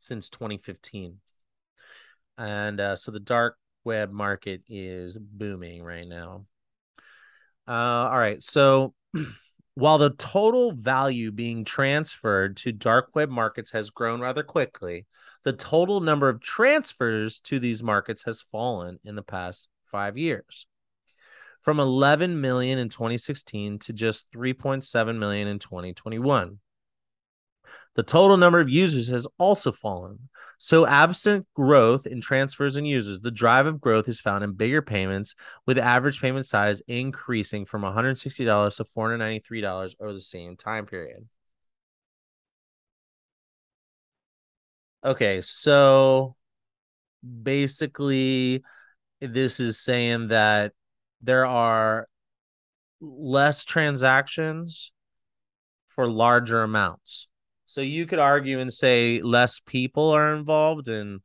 since 0.00 0.30
2015. 0.30 1.18
And 2.38 2.80
uh, 2.80 2.96
so 2.96 3.10
the 3.10 3.20
dark 3.20 3.56
web 3.84 4.12
market 4.12 4.62
is 4.68 5.16
booming 5.16 5.82
right 5.82 6.06
now. 6.06 6.44
Uh, 7.66 8.08
all 8.10 8.18
right. 8.18 8.42
So 8.42 8.94
while 9.74 9.98
the 9.98 10.10
total 10.10 10.72
value 10.72 11.30
being 11.30 11.64
transferred 11.64 12.56
to 12.58 12.72
dark 12.72 13.10
web 13.14 13.30
markets 13.30 13.70
has 13.72 13.90
grown 13.90 14.20
rather 14.20 14.42
quickly, 14.42 15.06
the 15.44 15.52
total 15.52 16.00
number 16.00 16.28
of 16.28 16.40
transfers 16.40 17.40
to 17.40 17.58
these 17.58 17.82
markets 17.82 18.22
has 18.24 18.42
fallen 18.42 18.98
in 19.04 19.14
the 19.14 19.22
past 19.22 19.68
five 19.84 20.16
years 20.16 20.66
from 21.66 21.80
11 21.80 22.40
million 22.40 22.78
in 22.78 22.88
2016 22.88 23.80
to 23.80 23.92
just 23.92 24.30
3.7 24.30 25.18
million 25.18 25.48
in 25.48 25.58
2021. 25.58 26.60
The 27.96 28.02
total 28.02 28.36
number 28.36 28.60
of 28.60 28.68
users 28.68 29.08
has 29.08 29.26
also 29.38 29.72
fallen. 29.72 30.28
So, 30.58 30.86
absent 30.86 31.46
growth 31.54 32.06
in 32.06 32.20
transfers 32.20 32.76
and 32.76 32.86
users, 32.86 33.20
the 33.20 33.30
drive 33.30 33.66
of 33.66 33.80
growth 33.80 34.08
is 34.08 34.20
found 34.20 34.44
in 34.44 34.52
bigger 34.52 34.82
payments, 34.82 35.34
with 35.66 35.78
average 35.78 36.20
payment 36.20 36.46
size 36.46 36.82
increasing 36.88 37.64
from 37.66 37.82
$160 37.82 38.76
to 38.76 38.84
$493 38.84 39.94
over 40.00 40.12
the 40.12 40.20
same 40.20 40.56
time 40.56 40.86
period. 40.86 41.26
Okay, 45.04 45.40
so 45.40 46.36
basically, 47.42 48.62
this 49.20 49.60
is 49.60 49.78
saying 49.78 50.28
that 50.28 50.72
there 51.22 51.46
are 51.46 52.08
less 53.00 53.64
transactions 53.64 54.92
for 55.88 56.10
larger 56.10 56.62
amounts. 56.62 57.28
So 57.66 57.80
you 57.80 58.06
could 58.06 58.20
argue 58.20 58.60
and 58.60 58.72
say 58.72 59.20
less 59.20 59.60
people 59.60 60.10
are 60.10 60.34
involved 60.34 60.88
in 60.88 61.20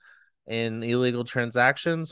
in 0.48 0.84
illegal 0.84 1.24
transactions. 1.24 2.12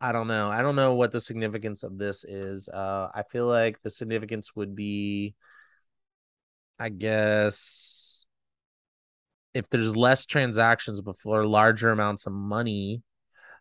I 0.00 0.12
don't 0.12 0.28
know. 0.28 0.50
I 0.50 0.62
don't 0.62 0.76
know 0.76 0.94
what 0.94 1.10
the 1.12 1.20
significance 1.20 1.82
of 1.82 1.96
this 1.96 2.24
is. 2.24 2.68
Uh, 2.68 3.08
I 3.14 3.22
feel 3.30 3.46
like 3.46 3.80
the 3.82 3.90
significance 3.90 4.54
would 4.54 4.76
be, 4.76 5.34
I 6.78 6.90
guess, 6.90 8.26
if 9.54 9.68
there's 9.70 9.96
less 9.96 10.26
transactions 10.26 11.00
before 11.00 11.46
larger 11.46 11.90
amounts 11.90 12.26
of 12.26 12.32
money, 12.32 13.02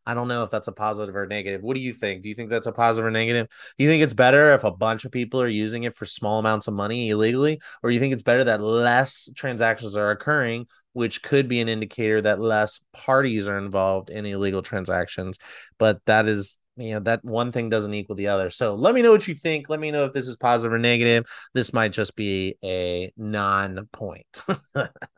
I 0.06 0.14
don't 0.14 0.28
know 0.28 0.44
if 0.44 0.52
that's 0.52 0.68
a 0.68 0.72
positive 0.72 1.16
or 1.16 1.28
negative. 1.28 1.62
What 1.62 1.76
do 1.76 1.82
you 1.82 1.94
think? 1.94 2.24
Do 2.24 2.30
you 2.30 2.36
think 2.36 2.50
that's 2.50 2.68
a 2.68 2.72
positive 2.72 3.06
or 3.06 3.12
negative? 3.12 3.48
Do 3.78 3.84
you 3.84 3.90
think 3.90 4.04
it's 4.04 4.14
better 4.14 4.54
if 4.54 4.64
a 4.64 4.72
bunch 4.72 5.06
of 5.06 5.12
people 5.12 5.42
are 5.42 5.48
using 5.48 5.84
it 5.84 5.96
for 5.96 6.06
small 6.06 6.40
amounts 6.40 6.68
of 6.68 6.74
money 6.74 7.10
illegally, 7.10 7.62
or 7.84 7.90
do 7.90 7.94
you 7.94 8.00
think 8.00 8.14
it's 8.14 8.24
better 8.24 8.44
that 8.46 8.62
less 8.62 9.30
transactions 9.36 9.96
are 9.96 10.12
occurring, 10.12 10.68
which 10.94 11.22
could 11.22 11.48
be 11.48 11.62
an 11.62 11.70
indicator 11.70 12.22
that 12.22 12.40
less 12.40 12.82
parties 12.94 13.48
are 13.48 13.58
involved 13.58 14.10
in 14.10 14.26
illegal 14.26 14.62
transactions? 14.62 15.38
But 15.78 16.00
that 16.06 16.28
is 16.28 16.58
you 16.78 16.94
know 16.94 17.00
that 17.02 17.24
one 17.24 17.52
thing 17.52 17.70
doesn't 17.70 17.94
equal 17.94 18.16
the 18.16 18.28
other 18.28 18.50
so 18.50 18.76
let 18.76 18.96
me 18.96 19.02
know 19.02 19.12
what 19.12 19.28
you 19.28 19.36
think 19.36 19.70
let 19.70 19.80
me 19.80 19.92
know 19.92 20.06
if 20.06 20.14
this 20.14 20.26
is 20.26 20.38
positive 20.38 20.74
or 20.74 20.80
negative 20.80 21.26
this 21.54 21.74
might 21.74 21.92
just 21.92 22.16
be 22.16 22.56
a 22.64 23.12
non-point 23.18 24.42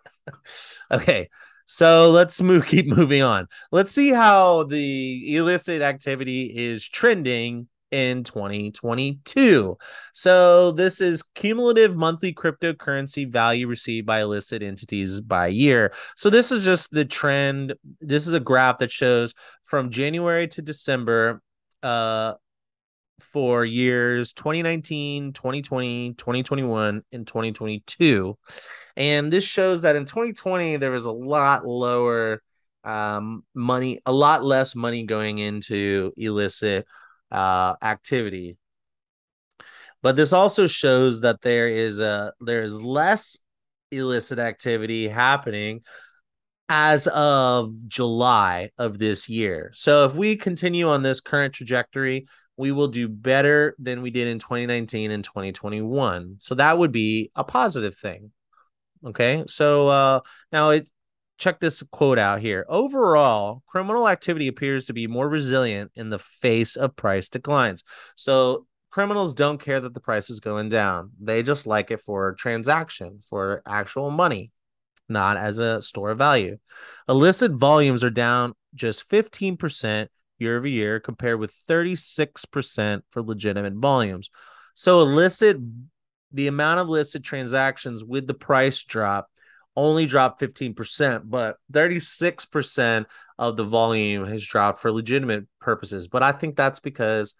okay 0.91 1.29
so 1.65 2.09
let's 2.11 2.41
move 2.41 2.65
keep 2.67 2.87
moving 2.87 3.21
on. 3.21 3.47
Let's 3.71 3.91
see 3.91 4.09
how 4.09 4.63
the 4.63 5.35
illicit 5.35 5.81
activity 5.81 6.51
is 6.55 6.87
trending 6.87 7.67
in 7.91 8.23
2022. 8.23 9.77
So 10.13 10.71
this 10.71 10.99
is 10.99 11.21
cumulative 11.21 11.95
monthly 11.95 12.33
cryptocurrency 12.33 13.31
value 13.31 13.67
received 13.67 14.07
by 14.07 14.21
illicit 14.21 14.63
entities 14.63 15.21
by 15.21 15.47
year. 15.47 15.93
So 16.15 16.31
this 16.31 16.51
is 16.51 16.65
just 16.65 16.89
the 16.91 17.05
trend. 17.05 17.75
This 18.01 18.27
is 18.27 18.33
a 18.33 18.39
graph 18.39 18.79
that 18.79 18.91
shows 18.91 19.35
from 19.63 19.91
January 19.91 20.47
to 20.49 20.61
December 20.61 21.41
uh 21.83 22.33
for 23.19 23.63
years 23.63 24.33
2019, 24.33 25.33
2020, 25.33 26.13
2021 26.13 27.03
and 27.11 27.27
2022. 27.27 28.37
And 28.95 29.31
this 29.31 29.43
shows 29.43 29.81
that 29.81 29.95
in 29.95 30.05
2020, 30.05 30.77
there 30.77 30.91
was 30.91 31.05
a 31.05 31.11
lot 31.11 31.65
lower 31.65 32.41
um, 32.83 33.43
money, 33.55 33.99
a 34.05 34.11
lot 34.11 34.43
less 34.43 34.75
money 34.75 35.03
going 35.03 35.39
into 35.39 36.13
illicit 36.17 36.85
uh, 37.31 37.75
activity. 37.81 38.57
But 40.01 40.15
this 40.15 40.33
also 40.33 40.67
shows 40.67 41.21
that 41.21 41.41
there 41.41 41.67
is 41.67 41.99
a 41.99 42.33
there 42.41 42.61
is 42.61 42.81
less 42.81 43.37
illicit 43.89 44.37
activity 44.37 45.07
happening 45.07 45.81
as 46.69 47.07
of 47.07 47.73
July 47.87 48.71
of 48.77 48.99
this 48.99 49.29
year. 49.29 49.71
So 49.73 50.05
if 50.05 50.13
we 50.13 50.35
continue 50.35 50.87
on 50.87 51.03
this 51.03 51.21
current 51.21 51.53
trajectory, 51.53 52.27
we 52.57 52.71
will 52.71 52.87
do 52.87 53.07
better 53.07 53.75
than 53.79 54.01
we 54.01 54.11
did 54.11 54.27
in 54.27 54.39
2019 54.39 55.11
and 55.11 55.23
2021. 55.23 56.37
So 56.39 56.55
that 56.55 56.77
would 56.77 56.91
be 56.91 57.31
a 57.35 57.43
positive 57.43 57.95
thing. 57.95 58.31
Okay. 59.05 59.43
So 59.47 59.87
uh, 59.87 60.19
now 60.51 60.69
it 60.71 60.87
check 61.37 61.59
this 61.59 61.83
quote 61.91 62.19
out 62.19 62.41
here. 62.41 62.65
Overall, 62.69 63.63
criminal 63.67 64.07
activity 64.07 64.47
appears 64.47 64.85
to 64.85 64.93
be 64.93 65.07
more 65.07 65.27
resilient 65.27 65.91
in 65.95 66.09
the 66.09 66.19
face 66.19 66.75
of 66.75 66.95
price 66.95 67.27
declines. 67.27 67.83
So 68.15 68.65
criminals 68.91 69.33
don't 69.33 69.59
care 69.59 69.79
that 69.79 69.93
the 69.93 69.99
price 69.99 70.29
is 70.29 70.39
going 70.39 70.69
down. 70.69 71.11
They 71.19 71.43
just 71.43 71.67
like 71.67 71.91
it 71.91 72.01
for 72.01 72.33
transaction, 72.33 73.21
for 73.29 73.61
actual 73.67 74.11
money, 74.11 74.51
not 75.09 75.35
as 75.35 75.59
a 75.59 75.81
store 75.81 76.11
of 76.11 76.17
value. 76.17 76.57
Illicit 77.09 77.51
volumes 77.51 78.03
are 78.03 78.09
down 78.09 78.53
just 78.75 79.09
15% 79.09 80.07
year 80.39 80.57
over 80.57 80.67
year 80.67 80.99
compared 80.99 81.39
with 81.39 81.55
36% 81.67 83.01
for 83.11 83.21
legitimate 83.21 83.73
volumes. 83.73 84.29
So 84.75 85.01
illicit 85.01 85.57
the 86.33 86.47
amount 86.47 86.79
of 86.79 86.89
listed 86.89 87.23
transactions 87.23 88.03
with 88.03 88.27
the 88.27 88.33
price 88.33 88.83
drop 88.83 89.29
only 89.75 90.05
dropped 90.05 90.41
15%, 90.41 91.23
but 91.25 91.57
36% 91.71 93.05
of 93.39 93.57
the 93.57 93.63
volume 93.63 94.25
has 94.25 94.45
dropped 94.45 94.79
for 94.79 94.91
legitimate 94.91 95.45
purposes. 95.59 96.07
But 96.07 96.23
I 96.23 96.31
think 96.31 96.55
that's 96.55 96.79
because 96.79 97.33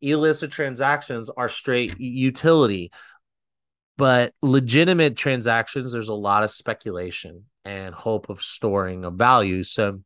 illicit 0.00 0.50
transactions 0.50 1.30
are 1.36 1.48
straight 1.48 1.98
utility. 1.98 2.90
But 3.96 4.32
legitimate 4.42 5.16
transactions, 5.16 5.92
there's 5.92 6.08
a 6.08 6.14
lot 6.14 6.42
of 6.42 6.50
speculation 6.50 7.44
and 7.64 7.94
hope 7.94 8.28
of 8.28 8.42
storing 8.42 9.04
a 9.04 9.10
value. 9.10 9.62
So 9.62 10.00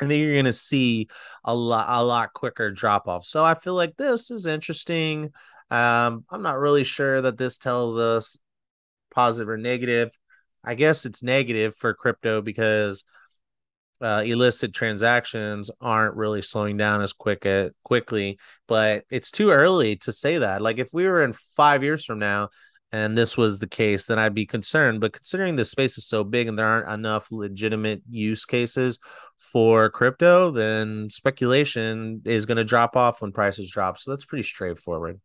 I 0.00 0.06
think 0.06 0.20
you're 0.20 0.34
going 0.34 0.44
to 0.44 0.52
see 0.52 1.08
a 1.44 1.54
lot, 1.54 1.86
a 1.88 2.04
lot 2.04 2.34
quicker 2.34 2.70
drop 2.70 3.08
off. 3.08 3.24
So 3.24 3.44
I 3.44 3.54
feel 3.54 3.74
like 3.74 3.96
this 3.96 4.30
is 4.30 4.46
interesting. 4.46 5.32
Um, 5.70 6.24
I'm 6.30 6.42
not 6.42 6.58
really 6.58 6.84
sure 6.84 7.20
that 7.22 7.38
this 7.38 7.58
tells 7.58 7.98
us 7.98 8.38
positive 9.10 9.48
or 9.48 9.56
negative. 9.56 10.10
I 10.64 10.74
guess 10.74 11.06
it's 11.06 11.22
negative 11.22 11.76
for 11.76 11.94
crypto 11.94 12.42
because 12.42 13.04
uh, 14.00 14.22
illicit 14.24 14.72
transactions 14.74 15.70
aren't 15.80 16.16
really 16.16 16.42
slowing 16.42 16.76
down 16.76 17.02
as 17.02 17.12
quick 17.12 17.46
at, 17.46 17.72
quickly. 17.82 18.38
But 18.68 19.04
it's 19.10 19.30
too 19.30 19.50
early 19.50 19.96
to 19.96 20.12
say 20.12 20.38
that. 20.38 20.62
Like 20.62 20.78
if 20.78 20.90
we 20.92 21.06
were 21.06 21.22
in 21.22 21.32
five 21.32 21.82
years 21.82 22.04
from 22.04 22.18
now 22.18 22.50
and 22.92 23.16
this 23.16 23.36
was 23.36 23.58
the 23.58 23.66
case, 23.66 24.06
then 24.06 24.18
I'd 24.18 24.34
be 24.34 24.46
concerned. 24.46 25.00
But 25.00 25.12
considering 25.12 25.56
the 25.56 25.64
space 25.64 25.98
is 25.98 26.06
so 26.06 26.24
big 26.24 26.46
and 26.46 26.58
there 26.58 26.66
aren't 26.66 26.90
enough 26.90 27.28
legitimate 27.30 28.02
use 28.08 28.44
cases 28.44 28.98
for 29.38 29.90
crypto, 29.90 30.50
then 30.50 31.08
speculation 31.10 32.22
is 32.24 32.46
going 32.46 32.58
to 32.58 32.64
drop 32.64 32.96
off 32.96 33.22
when 33.22 33.32
prices 33.32 33.70
drop. 33.70 33.98
So 33.98 34.10
that's 34.10 34.24
pretty 34.24 34.44
straightforward. 34.44 35.20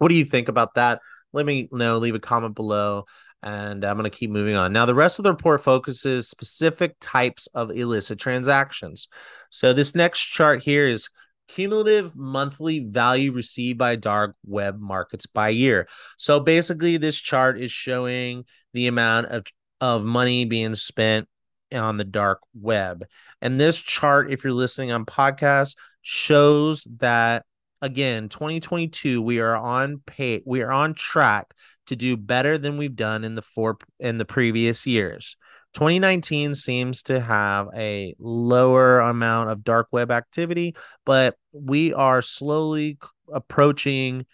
What 0.00 0.08
do 0.08 0.14
you 0.14 0.24
think 0.24 0.48
about 0.48 0.74
that? 0.74 1.00
Let 1.34 1.44
me 1.44 1.68
know. 1.70 1.98
Leave 1.98 2.14
a 2.14 2.18
comment 2.18 2.54
below 2.54 3.04
and 3.42 3.84
I'm 3.84 3.98
going 3.98 4.10
to 4.10 4.16
keep 4.16 4.30
moving 4.30 4.56
on. 4.56 4.72
Now, 4.72 4.86
the 4.86 4.94
rest 4.94 5.18
of 5.18 5.24
the 5.24 5.32
report 5.32 5.62
focuses 5.62 6.28
specific 6.28 6.96
types 7.00 7.48
of 7.54 7.70
illicit 7.70 8.18
transactions. 8.18 9.08
So 9.50 9.72
this 9.72 9.94
next 9.94 10.20
chart 10.20 10.62
here 10.62 10.88
is 10.88 11.10
cumulative 11.48 12.16
monthly 12.16 12.80
value 12.80 13.32
received 13.32 13.78
by 13.78 13.96
dark 13.96 14.36
web 14.46 14.80
markets 14.80 15.26
by 15.26 15.50
year. 15.50 15.86
So 16.16 16.40
basically, 16.40 16.96
this 16.96 17.18
chart 17.18 17.60
is 17.60 17.70
showing 17.70 18.44
the 18.72 18.86
amount 18.86 19.26
of, 19.26 19.44
of 19.82 20.04
money 20.04 20.46
being 20.46 20.74
spent 20.74 21.28
on 21.74 21.98
the 21.98 22.04
dark 22.04 22.40
web. 22.54 23.04
And 23.42 23.60
this 23.60 23.78
chart, 23.78 24.32
if 24.32 24.44
you're 24.44 24.52
listening 24.54 24.92
on 24.92 25.04
podcast, 25.04 25.76
shows 26.02 26.86
that 26.98 27.44
again, 27.82 28.28
2022, 28.28 29.22
we 29.22 29.40
are 29.40 29.56
on 29.56 30.02
pay, 30.06 30.42
we 30.44 30.62
are 30.62 30.72
on 30.72 30.94
track 30.94 31.54
to 31.86 31.96
do 31.96 32.16
better 32.16 32.58
than 32.58 32.78
we've 32.78 32.96
done 32.96 33.24
in 33.24 33.34
the 33.34 33.42
four 33.42 33.78
in 33.98 34.18
the 34.18 34.24
previous 34.24 34.86
years. 34.86 35.36
2019 35.74 36.54
seems 36.54 37.04
to 37.04 37.20
have 37.20 37.68
a 37.74 38.14
lower 38.18 39.00
amount 39.00 39.50
of 39.50 39.62
dark 39.62 39.88
web 39.92 40.10
activity, 40.10 40.74
but 41.06 41.36
we 41.52 41.92
are 41.94 42.22
slowly 42.22 42.98
approaching 43.32 44.26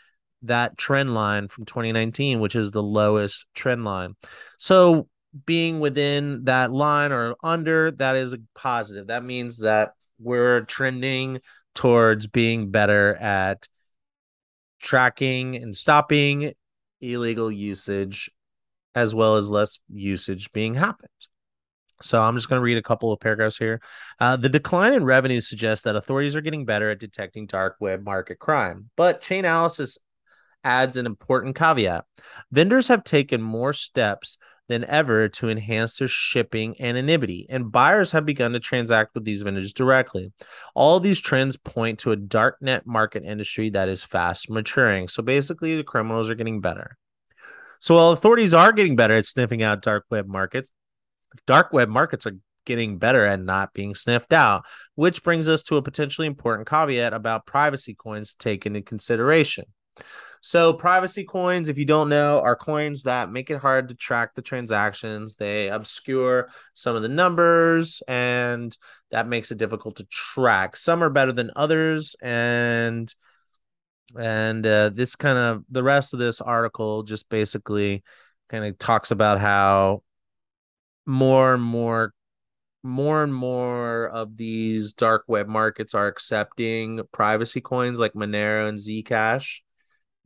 that 0.42 0.78
trend 0.78 1.12
line 1.12 1.48
from 1.48 1.64
2019, 1.66 2.40
which 2.40 2.56
is 2.56 2.70
the 2.70 2.82
lowest 2.82 3.46
trend 3.54 3.84
line. 3.84 4.14
So, 4.58 5.08
being 5.44 5.80
within 5.80 6.44
that 6.44 6.72
line 6.72 7.12
or 7.12 7.36
under, 7.42 7.90
that 7.92 8.16
is 8.16 8.32
a 8.32 8.38
positive. 8.54 9.08
That 9.08 9.22
means 9.22 9.58
that 9.58 9.92
we're 10.18 10.62
trending 10.62 11.40
towards 11.76 12.26
being 12.26 12.71
better 12.71 13.14
at 13.16 13.68
tracking 14.80 15.56
and 15.56 15.75
stopping 15.76 16.52
illegal 17.00 17.50
usage 17.50 18.30
as 18.95 19.14
well 19.14 19.37
as 19.37 19.50
less 19.50 19.78
usage 19.88 20.50
being 20.52 20.75
happened. 20.75 21.11
So 22.02 22.23
I'm 22.23 22.35
just 22.35 22.49
going 22.49 22.59
to 22.59 22.64
read 22.64 22.78
a 22.78 22.83
couple 22.83 23.12
of 23.12 23.21
paragraphs 23.21 23.56
here. 23.56 23.80
Uh, 24.21 24.37
the 24.37 24.49
decline 24.49 24.92
in 24.92 25.04
revenue 25.04 25.40
suggests 25.40 25.85
that 25.85 25.97
authorities 25.97 26.37
are 26.37 26.42
getting 26.42 26.64
better 26.64 26.90
at 26.90 26.99
detecting 26.99 27.47
dark 27.47 27.76
web 27.80 28.04
market 28.04 28.38
crime, 28.38 28.90
but 28.97 29.23
Chainalysis 29.23 29.99
adds 30.62 30.97
an 30.97 31.06
important 31.06 31.56
caveat. 31.56 32.04
Vendors 32.50 32.88
have 32.88 33.04
taken 33.04 33.40
more 33.40 33.73
steps 33.73 34.37
than 34.68 34.85
ever 34.85 35.28
to 35.28 35.49
enhance 35.49 35.99
their 35.99 36.08
shipping 36.08 36.80
anonymity, 36.80 37.46
and 37.49 37.70
buyers 37.70 38.12
have 38.12 38.26
begun 38.26 38.52
to 38.52 38.61
transact 38.61 39.14
with 39.14 39.25
these 39.25 39.42
vendors 39.42 39.73
directly. 39.73 40.32
All 40.75 40.99
these 41.00 41.20
trends 41.20 41.56
point 41.56 42.00
to 42.00 42.12
a 42.12 42.16
darknet 42.16 42.87
market 42.87 43.25
industry 43.25 43.70
that 43.70 43.88
is 43.88 44.02
fast 44.02 44.50
maturing. 44.50 45.08
So 45.08 45.23
basically, 45.23 45.76
the 45.76 45.85
criminals 45.85 46.28
are 46.28 46.35
getting 46.35 46.61
better. 46.61 46.96
So 47.78 47.94
while 47.96 48.11
authorities 48.11 48.54
are 48.54 48.73
getting 48.73 48.96
better 48.96 49.14
at 49.14 49.26
sniffing 49.26 49.62
out 49.62 49.82
dark 49.82 50.04
web 50.11 50.26
markets, 50.26 50.73
dark 51.46 51.73
web 51.73 51.88
markets 51.88 52.26
are 52.26 52.37
getting 52.64 52.99
better 52.99 53.25
at 53.25 53.40
not 53.40 53.73
being 53.73 53.94
sniffed 53.94 54.32
out, 54.32 54.64
which 54.94 55.23
brings 55.23 55.49
us 55.49 55.62
to 55.62 55.76
a 55.76 55.82
potentially 55.82 56.26
important 56.26 56.68
caveat 56.68 57.12
about 57.12 57.46
privacy 57.46 57.94
coins 57.94 58.35
taken 58.35 58.75
into 58.75 58.87
consideration. 58.87 59.64
So, 60.40 60.72
privacy 60.72 61.24
coins, 61.24 61.68
if 61.68 61.78
you 61.78 61.84
don't 61.84 62.08
know, 62.08 62.40
are 62.40 62.56
coins 62.56 63.02
that 63.02 63.30
make 63.30 63.50
it 63.50 63.58
hard 63.58 63.88
to 63.88 63.94
track 63.94 64.34
the 64.34 64.42
transactions. 64.42 65.36
They 65.36 65.68
obscure 65.68 66.48
some 66.74 66.96
of 66.96 67.02
the 67.02 67.08
numbers, 67.08 68.02
and 68.06 68.76
that 69.10 69.28
makes 69.28 69.50
it 69.50 69.58
difficult 69.58 69.96
to 69.96 70.04
track. 70.04 70.76
Some 70.76 71.02
are 71.02 71.10
better 71.10 71.32
than 71.32 71.50
others, 71.56 72.16
and 72.20 73.12
and 74.16 74.64
uh, 74.66 74.90
this 74.90 75.16
kind 75.16 75.38
of 75.38 75.64
the 75.70 75.82
rest 75.82 76.12
of 76.12 76.20
this 76.20 76.40
article 76.40 77.02
just 77.02 77.28
basically 77.28 78.04
kind 78.48 78.64
of 78.64 78.78
talks 78.78 79.10
about 79.10 79.40
how 79.40 80.02
more 81.04 81.54
and 81.54 81.62
more 81.62 82.12
more 82.82 83.25
and 83.25 83.34
more 83.34 84.08
of 84.08 84.36
these 84.36 84.92
dark 84.92 85.25
web 85.26 85.49
markets 85.49 85.92
are 85.92 86.06
accepting 86.06 87.00
privacy 87.12 87.60
coins 87.60 87.99
like 87.99 88.12
Monero 88.12 88.68
and 88.68 88.78
Zcash, 88.78 89.60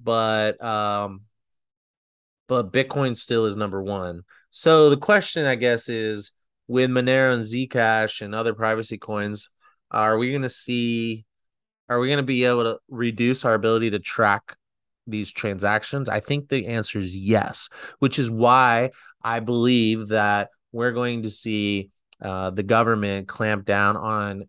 but 0.03 0.63
um, 0.63 1.23
but 2.49 2.73
Bitcoin 2.73 3.17
still 3.17 3.47
is 3.47 3.57
number 3.57 3.83
one. 3.83 4.23
So 4.51 4.91
the 4.91 4.97
question, 4.97 5.47
I 5.47 5.55
guess, 5.55 5.89
is 5.89 6.33
with 6.67 6.91
Monero 6.91 7.35
and 7.35 7.43
Zcash 7.43 8.23
and 8.23 8.35
other 8.35 8.55
privacy 8.55 8.99
coins, 8.99 9.49
are 9.91 10.19
we 10.19 10.31
going 10.31 10.43
to 10.43 10.49
see? 10.49 11.25
Are 11.89 11.99
we 11.99 12.07
going 12.07 12.19
to 12.19 12.23
be 12.23 12.45
able 12.45 12.65
to 12.65 12.79
reduce 12.89 13.45
our 13.45 13.55
ability 13.55 13.91
to 13.91 13.99
track 13.99 14.57
these 15.07 15.33
transactions? 15.33 16.09
I 16.09 16.21
think 16.21 16.49
the 16.49 16.67
answer 16.67 17.01
is 17.01 17.17
yes, 17.17 17.69
which 17.99 18.19
is 18.19 18.31
why 18.31 18.91
I 19.23 19.41
believe 19.41 20.09
that 20.09 20.51
we're 20.73 20.93
going 20.93 21.23
to 21.23 21.31
see 21.31 21.91
uh, 22.23 22.51
the 22.51 22.63
government 22.63 23.29
clamp 23.29 23.65
down 23.65 23.97
on 23.97 24.45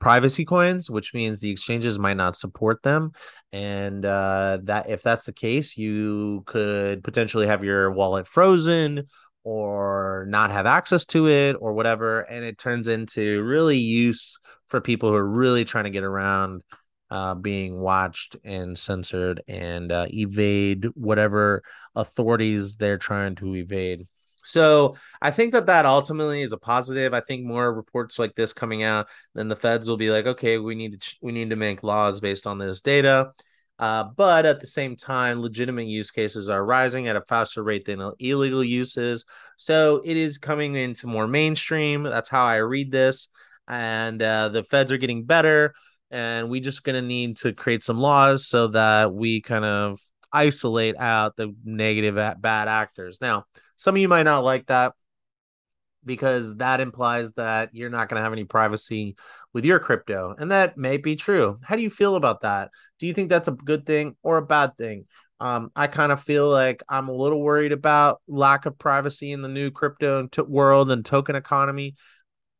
privacy 0.00 0.44
coins, 0.44 0.90
which 0.90 1.14
means 1.14 1.40
the 1.40 1.50
exchanges 1.50 1.98
might 1.98 2.16
not 2.16 2.36
support 2.36 2.82
them. 2.82 3.12
And 3.52 4.04
uh, 4.04 4.58
that 4.64 4.88
if 4.88 5.02
that's 5.02 5.26
the 5.26 5.32
case, 5.32 5.76
you 5.76 6.42
could 6.46 7.04
potentially 7.04 7.46
have 7.46 7.64
your 7.64 7.90
wallet 7.90 8.26
frozen 8.26 9.06
or 9.44 10.26
not 10.28 10.50
have 10.50 10.66
access 10.66 11.04
to 11.06 11.28
it 11.28 11.56
or 11.60 11.72
whatever. 11.72 12.20
And 12.20 12.44
it 12.44 12.58
turns 12.58 12.88
into 12.88 13.42
really 13.42 13.78
use 13.78 14.38
for 14.68 14.80
people 14.80 15.10
who 15.10 15.16
are 15.16 15.28
really 15.28 15.64
trying 15.64 15.84
to 15.84 15.90
get 15.90 16.04
around 16.04 16.62
uh, 17.10 17.34
being 17.34 17.78
watched 17.78 18.36
and 18.42 18.78
censored 18.78 19.42
and 19.46 19.92
uh, 19.92 20.06
evade 20.08 20.86
whatever 20.94 21.62
authorities 21.94 22.76
they're 22.76 22.96
trying 22.96 23.34
to 23.34 23.54
evade. 23.54 24.06
So 24.42 24.96
I 25.20 25.30
think 25.30 25.52
that 25.52 25.66
that 25.66 25.86
ultimately 25.86 26.42
is 26.42 26.52
a 26.52 26.58
positive. 26.58 27.14
I 27.14 27.20
think 27.20 27.44
more 27.44 27.72
reports 27.72 28.18
like 28.18 28.34
this 28.34 28.52
coming 28.52 28.82
out, 28.82 29.06
then 29.34 29.48
the 29.48 29.56
feds 29.56 29.88
will 29.88 29.96
be 29.96 30.10
like, 30.10 30.26
okay, 30.26 30.58
we 30.58 30.74
need 30.74 31.00
to 31.00 31.16
we 31.22 31.32
need 31.32 31.50
to 31.50 31.56
make 31.56 31.82
laws 31.82 32.20
based 32.20 32.46
on 32.46 32.58
this 32.58 32.80
data. 32.80 33.32
Uh, 33.78 34.04
but 34.16 34.46
at 34.46 34.60
the 34.60 34.66
same 34.66 34.94
time, 34.94 35.40
legitimate 35.40 35.86
use 35.86 36.10
cases 36.10 36.48
are 36.48 36.64
rising 36.64 37.08
at 37.08 37.16
a 37.16 37.22
faster 37.22 37.64
rate 37.64 37.84
than 37.84 38.12
illegal 38.20 38.62
uses. 38.62 39.24
So 39.56 40.02
it 40.04 40.16
is 40.16 40.38
coming 40.38 40.76
into 40.76 41.06
more 41.06 41.26
mainstream. 41.26 42.04
That's 42.04 42.28
how 42.28 42.44
I 42.44 42.56
read 42.56 42.92
this. 42.92 43.28
And 43.66 44.22
uh, 44.22 44.50
the 44.50 44.62
feds 44.62 44.92
are 44.92 44.98
getting 44.98 45.24
better. 45.24 45.74
And 46.12 46.48
we 46.48 46.60
just 46.60 46.84
going 46.84 46.94
to 46.94 47.06
need 47.06 47.38
to 47.38 47.54
create 47.54 47.82
some 47.82 47.98
laws 47.98 48.46
so 48.46 48.68
that 48.68 49.12
we 49.12 49.40
kind 49.40 49.64
of 49.64 50.00
isolate 50.32 50.96
out 50.96 51.36
the 51.36 51.54
negative 51.64 52.14
bad 52.40 52.68
actors. 52.68 53.18
Now, 53.20 53.46
some 53.82 53.96
of 53.96 54.00
you 54.00 54.06
might 54.06 54.22
not 54.22 54.44
like 54.44 54.66
that 54.66 54.92
because 56.04 56.56
that 56.58 56.80
implies 56.80 57.32
that 57.32 57.70
you're 57.72 57.90
not 57.90 58.08
going 58.08 58.20
to 58.20 58.22
have 58.22 58.32
any 58.32 58.44
privacy 58.44 59.16
with 59.52 59.64
your 59.64 59.80
crypto. 59.80 60.36
And 60.38 60.52
that 60.52 60.78
may 60.78 60.98
be 60.98 61.16
true. 61.16 61.58
How 61.64 61.74
do 61.74 61.82
you 61.82 61.90
feel 61.90 62.14
about 62.14 62.42
that? 62.42 62.70
Do 63.00 63.08
you 63.08 63.12
think 63.12 63.28
that's 63.28 63.48
a 63.48 63.52
good 63.52 63.84
thing 63.84 64.14
or 64.22 64.38
a 64.38 64.46
bad 64.46 64.76
thing? 64.76 65.06
Um, 65.40 65.72
I 65.74 65.88
kind 65.88 66.12
of 66.12 66.22
feel 66.22 66.48
like 66.48 66.84
I'm 66.88 67.08
a 67.08 67.12
little 67.12 67.42
worried 67.42 67.72
about 67.72 68.22
lack 68.28 68.66
of 68.66 68.78
privacy 68.78 69.32
in 69.32 69.42
the 69.42 69.48
new 69.48 69.72
crypto 69.72 70.28
world 70.46 70.92
and 70.92 71.04
token 71.04 71.34
economy, 71.34 71.96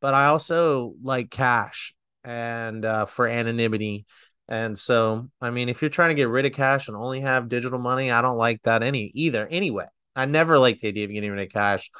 but 0.00 0.14
I 0.14 0.26
also 0.26 0.94
like 1.04 1.30
cash 1.30 1.94
and 2.24 2.84
uh, 2.84 3.06
for 3.06 3.28
anonymity. 3.28 4.06
And 4.48 4.76
so, 4.76 5.30
I 5.40 5.50
mean, 5.50 5.68
if 5.68 5.82
you're 5.82 5.88
trying 5.88 6.10
to 6.10 6.20
get 6.20 6.28
rid 6.28 6.46
of 6.46 6.52
cash 6.52 6.88
and 6.88 6.96
only 6.96 7.20
have 7.20 7.48
digital 7.48 7.78
money, 7.78 8.10
I 8.10 8.22
don't 8.22 8.38
like 8.38 8.60
that 8.64 8.82
any 8.82 9.12
either. 9.14 9.46
Anyway, 9.46 9.86
I 10.14 10.26
never 10.26 10.58
liked 10.58 10.80
the 10.80 10.88
idea 10.88 11.04
of 11.04 11.12
getting 11.12 11.30
rid 11.30 11.46
of 11.46 11.52
cash. 11.52 11.90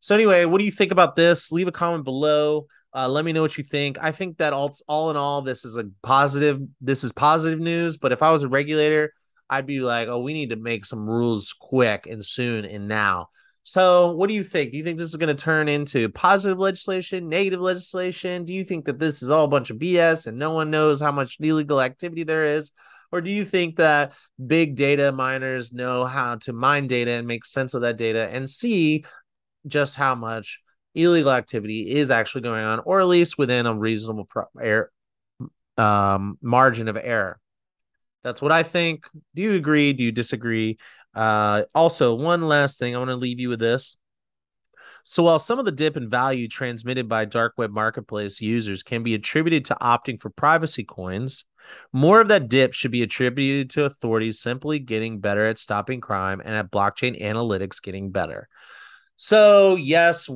So 0.00 0.14
anyway, 0.14 0.44
what 0.44 0.58
do 0.58 0.64
you 0.64 0.70
think 0.70 0.92
about 0.92 1.16
this? 1.16 1.52
Leave 1.52 1.68
a 1.68 1.72
comment 1.72 2.04
below. 2.04 2.66
Uh, 2.94 3.08
let 3.08 3.24
me 3.24 3.32
know 3.32 3.42
what 3.42 3.58
you 3.58 3.64
think. 3.64 3.98
I 4.00 4.12
think 4.12 4.38
that 4.38 4.52
all, 4.52 4.74
all 4.88 5.10
in 5.10 5.16
all, 5.16 5.42
this 5.42 5.64
is 5.64 5.76
a 5.76 5.84
positive. 6.02 6.60
This 6.80 7.04
is 7.04 7.12
positive 7.12 7.60
news. 7.60 7.96
But 7.96 8.12
if 8.12 8.22
I 8.22 8.30
was 8.30 8.44
a 8.44 8.48
regulator, 8.48 9.12
I'd 9.50 9.66
be 9.66 9.80
like, 9.80 10.08
oh, 10.08 10.20
we 10.20 10.32
need 10.32 10.50
to 10.50 10.56
make 10.56 10.84
some 10.84 11.08
rules 11.08 11.54
quick 11.58 12.06
and 12.06 12.24
soon 12.24 12.64
and 12.64 12.88
now. 12.88 13.28
So, 13.64 14.12
what 14.12 14.28
do 14.28 14.34
you 14.34 14.44
think? 14.44 14.72
Do 14.72 14.78
you 14.78 14.84
think 14.84 14.98
this 14.98 15.10
is 15.10 15.16
going 15.16 15.34
to 15.34 15.42
turn 15.42 15.68
into 15.68 16.08
positive 16.08 16.58
legislation, 16.58 17.28
negative 17.28 17.60
legislation? 17.60 18.46
Do 18.46 18.54
you 18.54 18.64
think 18.64 18.86
that 18.86 18.98
this 18.98 19.22
is 19.22 19.30
all 19.30 19.44
a 19.44 19.48
bunch 19.48 19.68
of 19.68 19.76
BS 19.76 20.26
and 20.26 20.38
no 20.38 20.52
one 20.52 20.70
knows 20.70 21.02
how 21.02 21.12
much 21.12 21.36
illegal 21.38 21.80
activity 21.80 22.24
there 22.24 22.46
is? 22.46 22.72
Or 23.10 23.20
do 23.20 23.30
you 23.30 23.44
think 23.44 23.76
that 23.76 24.12
big 24.44 24.76
data 24.76 25.12
miners 25.12 25.72
know 25.72 26.04
how 26.04 26.36
to 26.36 26.52
mine 26.52 26.86
data 26.86 27.12
and 27.12 27.26
make 27.26 27.44
sense 27.44 27.74
of 27.74 27.82
that 27.82 27.96
data 27.96 28.28
and 28.30 28.48
see 28.48 29.04
just 29.66 29.94
how 29.94 30.14
much 30.14 30.60
illegal 30.94 31.32
activity 31.32 31.96
is 31.96 32.10
actually 32.10 32.42
going 32.42 32.64
on, 32.64 32.80
or 32.80 33.00
at 33.00 33.06
least 33.06 33.38
within 33.38 33.66
a 33.66 33.74
reasonable 33.74 34.26
pro- 34.26 34.84
um, 35.76 36.38
margin 36.42 36.88
of 36.88 36.96
error? 36.96 37.38
That's 38.24 38.42
what 38.42 38.52
I 38.52 38.62
think. 38.62 39.08
Do 39.34 39.42
you 39.42 39.54
agree? 39.54 39.92
Do 39.92 40.04
you 40.04 40.12
disagree? 40.12 40.78
Uh, 41.14 41.64
also, 41.74 42.14
one 42.14 42.42
last 42.42 42.78
thing, 42.78 42.94
I 42.94 42.98
want 42.98 43.08
to 43.08 43.16
leave 43.16 43.40
you 43.40 43.48
with 43.48 43.60
this. 43.60 43.96
So 45.04 45.22
while 45.22 45.38
some 45.38 45.58
of 45.58 45.64
the 45.64 45.72
dip 45.72 45.96
in 45.96 46.10
value 46.10 46.48
transmitted 46.48 47.08
by 47.08 47.24
dark 47.24 47.54
web 47.56 47.70
marketplace 47.70 48.42
users 48.42 48.82
can 48.82 49.02
be 49.02 49.14
attributed 49.14 49.64
to 49.66 49.76
opting 49.80 50.20
for 50.20 50.28
privacy 50.28 50.84
coins, 50.84 51.46
more 51.92 52.20
of 52.20 52.28
that 52.28 52.48
dip 52.48 52.72
should 52.72 52.90
be 52.90 53.02
attributed 53.02 53.70
to 53.70 53.84
authorities 53.84 54.40
simply 54.40 54.78
getting 54.78 55.20
better 55.20 55.46
at 55.46 55.58
stopping 55.58 56.00
crime 56.00 56.40
and 56.44 56.54
at 56.54 56.70
blockchain 56.70 57.20
analytics 57.22 57.82
getting 57.82 58.10
better. 58.10 58.48
So, 59.16 59.76
yes, 59.76 60.30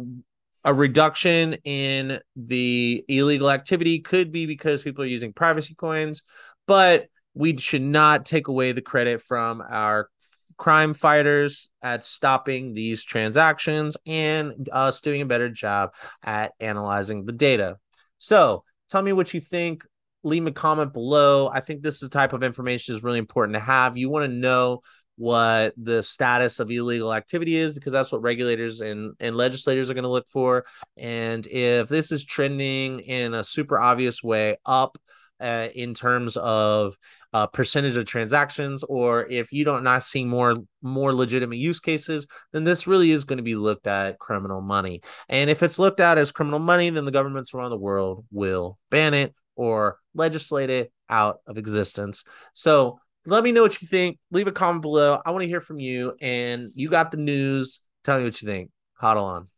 a 0.64 0.74
reduction 0.74 1.54
in 1.64 2.18
the 2.36 3.04
illegal 3.08 3.50
activity 3.50 4.00
could 4.00 4.32
be 4.32 4.46
because 4.46 4.82
people 4.82 5.04
are 5.04 5.08
using 5.08 5.32
privacy 5.32 5.74
coins, 5.74 6.22
but 6.66 7.06
we 7.34 7.56
should 7.56 7.82
not 7.82 8.26
take 8.26 8.48
away 8.48 8.72
the 8.72 8.82
credit 8.82 9.22
from 9.22 9.62
our 9.62 10.08
crime 10.56 10.94
fighters 10.94 11.70
at 11.82 12.04
stopping 12.04 12.74
these 12.74 13.02
transactions 13.02 13.96
and 14.06 14.68
us 14.70 15.00
doing 15.00 15.22
a 15.22 15.26
better 15.26 15.48
job 15.48 15.90
at 16.22 16.52
analyzing 16.60 17.24
the 17.24 17.32
data. 17.32 17.78
So 18.18 18.64
tell 18.88 19.02
me 19.02 19.12
what 19.12 19.34
you 19.34 19.40
think. 19.40 19.84
Leave 20.24 20.46
a 20.46 20.52
comment 20.52 20.92
below. 20.92 21.48
I 21.52 21.60
think 21.60 21.82
this 21.82 21.94
is 21.94 22.08
the 22.08 22.08
type 22.08 22.32
of 22.32 22.42
information 22.42 22.94
is 22.94 23.02
really 23.02 23.18
important 23.18 23.54
to 23.54 23.60
have. 23.60 23.96
You 23.96 24.08
want 24.08 24.30
to 24.30 24.36
know 24.36 24.82
what 25.16 25.74
the 25.76 26.02
status 26.02 26.58
of 26.58 26.70
illegal 26.70 27.12
activity 27.12 27.56
is 27.56 27.74
because 27.74 27.92
that's 27.92 28.10
what 28.10 28.22
regulators 28.22 28.80
and, 28.80 29.14
and 29.20 29.36
legislators 29.36 29.90
are 29.90 29.94
going 29.94 30.02
to 30.02 30.08
look 30.08 30.28
for. 30.28 30.64
And 30.96 31.46
if 31.46 31.88
this 31.88 32.12
is 32.12 32.24
trending 32.24 33.00
in 33.00 33.34
a 33.34 33.44
super 33.44 33.78
obvious 33.78 34.22
way 34.22 34.56
up 34.64 34.96
uh, 35.40 35.68
in 35.74 35.92
terms 35.92 36.36
of 36.36 36.96
uh, 37.32 37.46
percentage 37.46 37.96
of 37.96 38.04
transactions, 38.04 38.84
or 38.84 39.26
if 39.26 39.52
you 39.52 39.64
don't 39.64 39.82
not 39.82 40.04
see 40.04 40.24
more 40.24 40.56
more 40.82 41.14
legitimate 41.14 41.56
use 41.56 41.80
cases, 41.80 42.26
then 42.52 42.64
this 42.64 42.86
really 42.86 43.10
is 43.10 43.24
going 43.24 43.38
to 43.38 43.42
be 43.42 43.54
looked 43.54 43.86
at 43.86 44.18
criminal 44.18 44.60
money. 44.60 45.00
And 45.28 45.48
if 45.50 45.62
it's 45.62 45.78
looked 45.78 46.00
at 46.00 46.18
as 46.18 46.30
criminal 46.30 46.58
money, 46.58 46.90
then 46.90 47.04
the 47.04 47.10
governments 47.10 47.54
around 47.54 47.70
the 47.70 47.78
world 47.78 48.24
will 48.30 48.78
ban 48.90 49.14
it 49.14 49.34
or 49.56 49.98
legislate 50.14 50.70
it 50.70 50.92
out 51.08 51.40
of 51.46 51.58
existence. 51.58 52.24
So 52.54 52.98
let 53.26 53.44
me 53.44 53.52
know 53.52 53.62
what 53.62 53.80
you 53.80 53.88
think. 53.88 54.18
Leave 54.30 54.46
a 54.46 54.52
comment 54.52 54.82
below. 54.82 55.20
I 55.24 55.30
want 55.30 55.42
to 55.42 55.48
hear 55.48 55.60
from 55.60 55.78
you. 55.78 56.14
And 56.20 56.72
you 56.74 56.88
got 56.88 57.10
the 57.10 57.18
news. 57.18 57.82
Tell 58.04 58.18
me 58.18 58.24
what 58.24 58.40
you 58.42 58.48
think. 58.48 58.70
Huddle 58.94 59.24
on. 59.24 59.51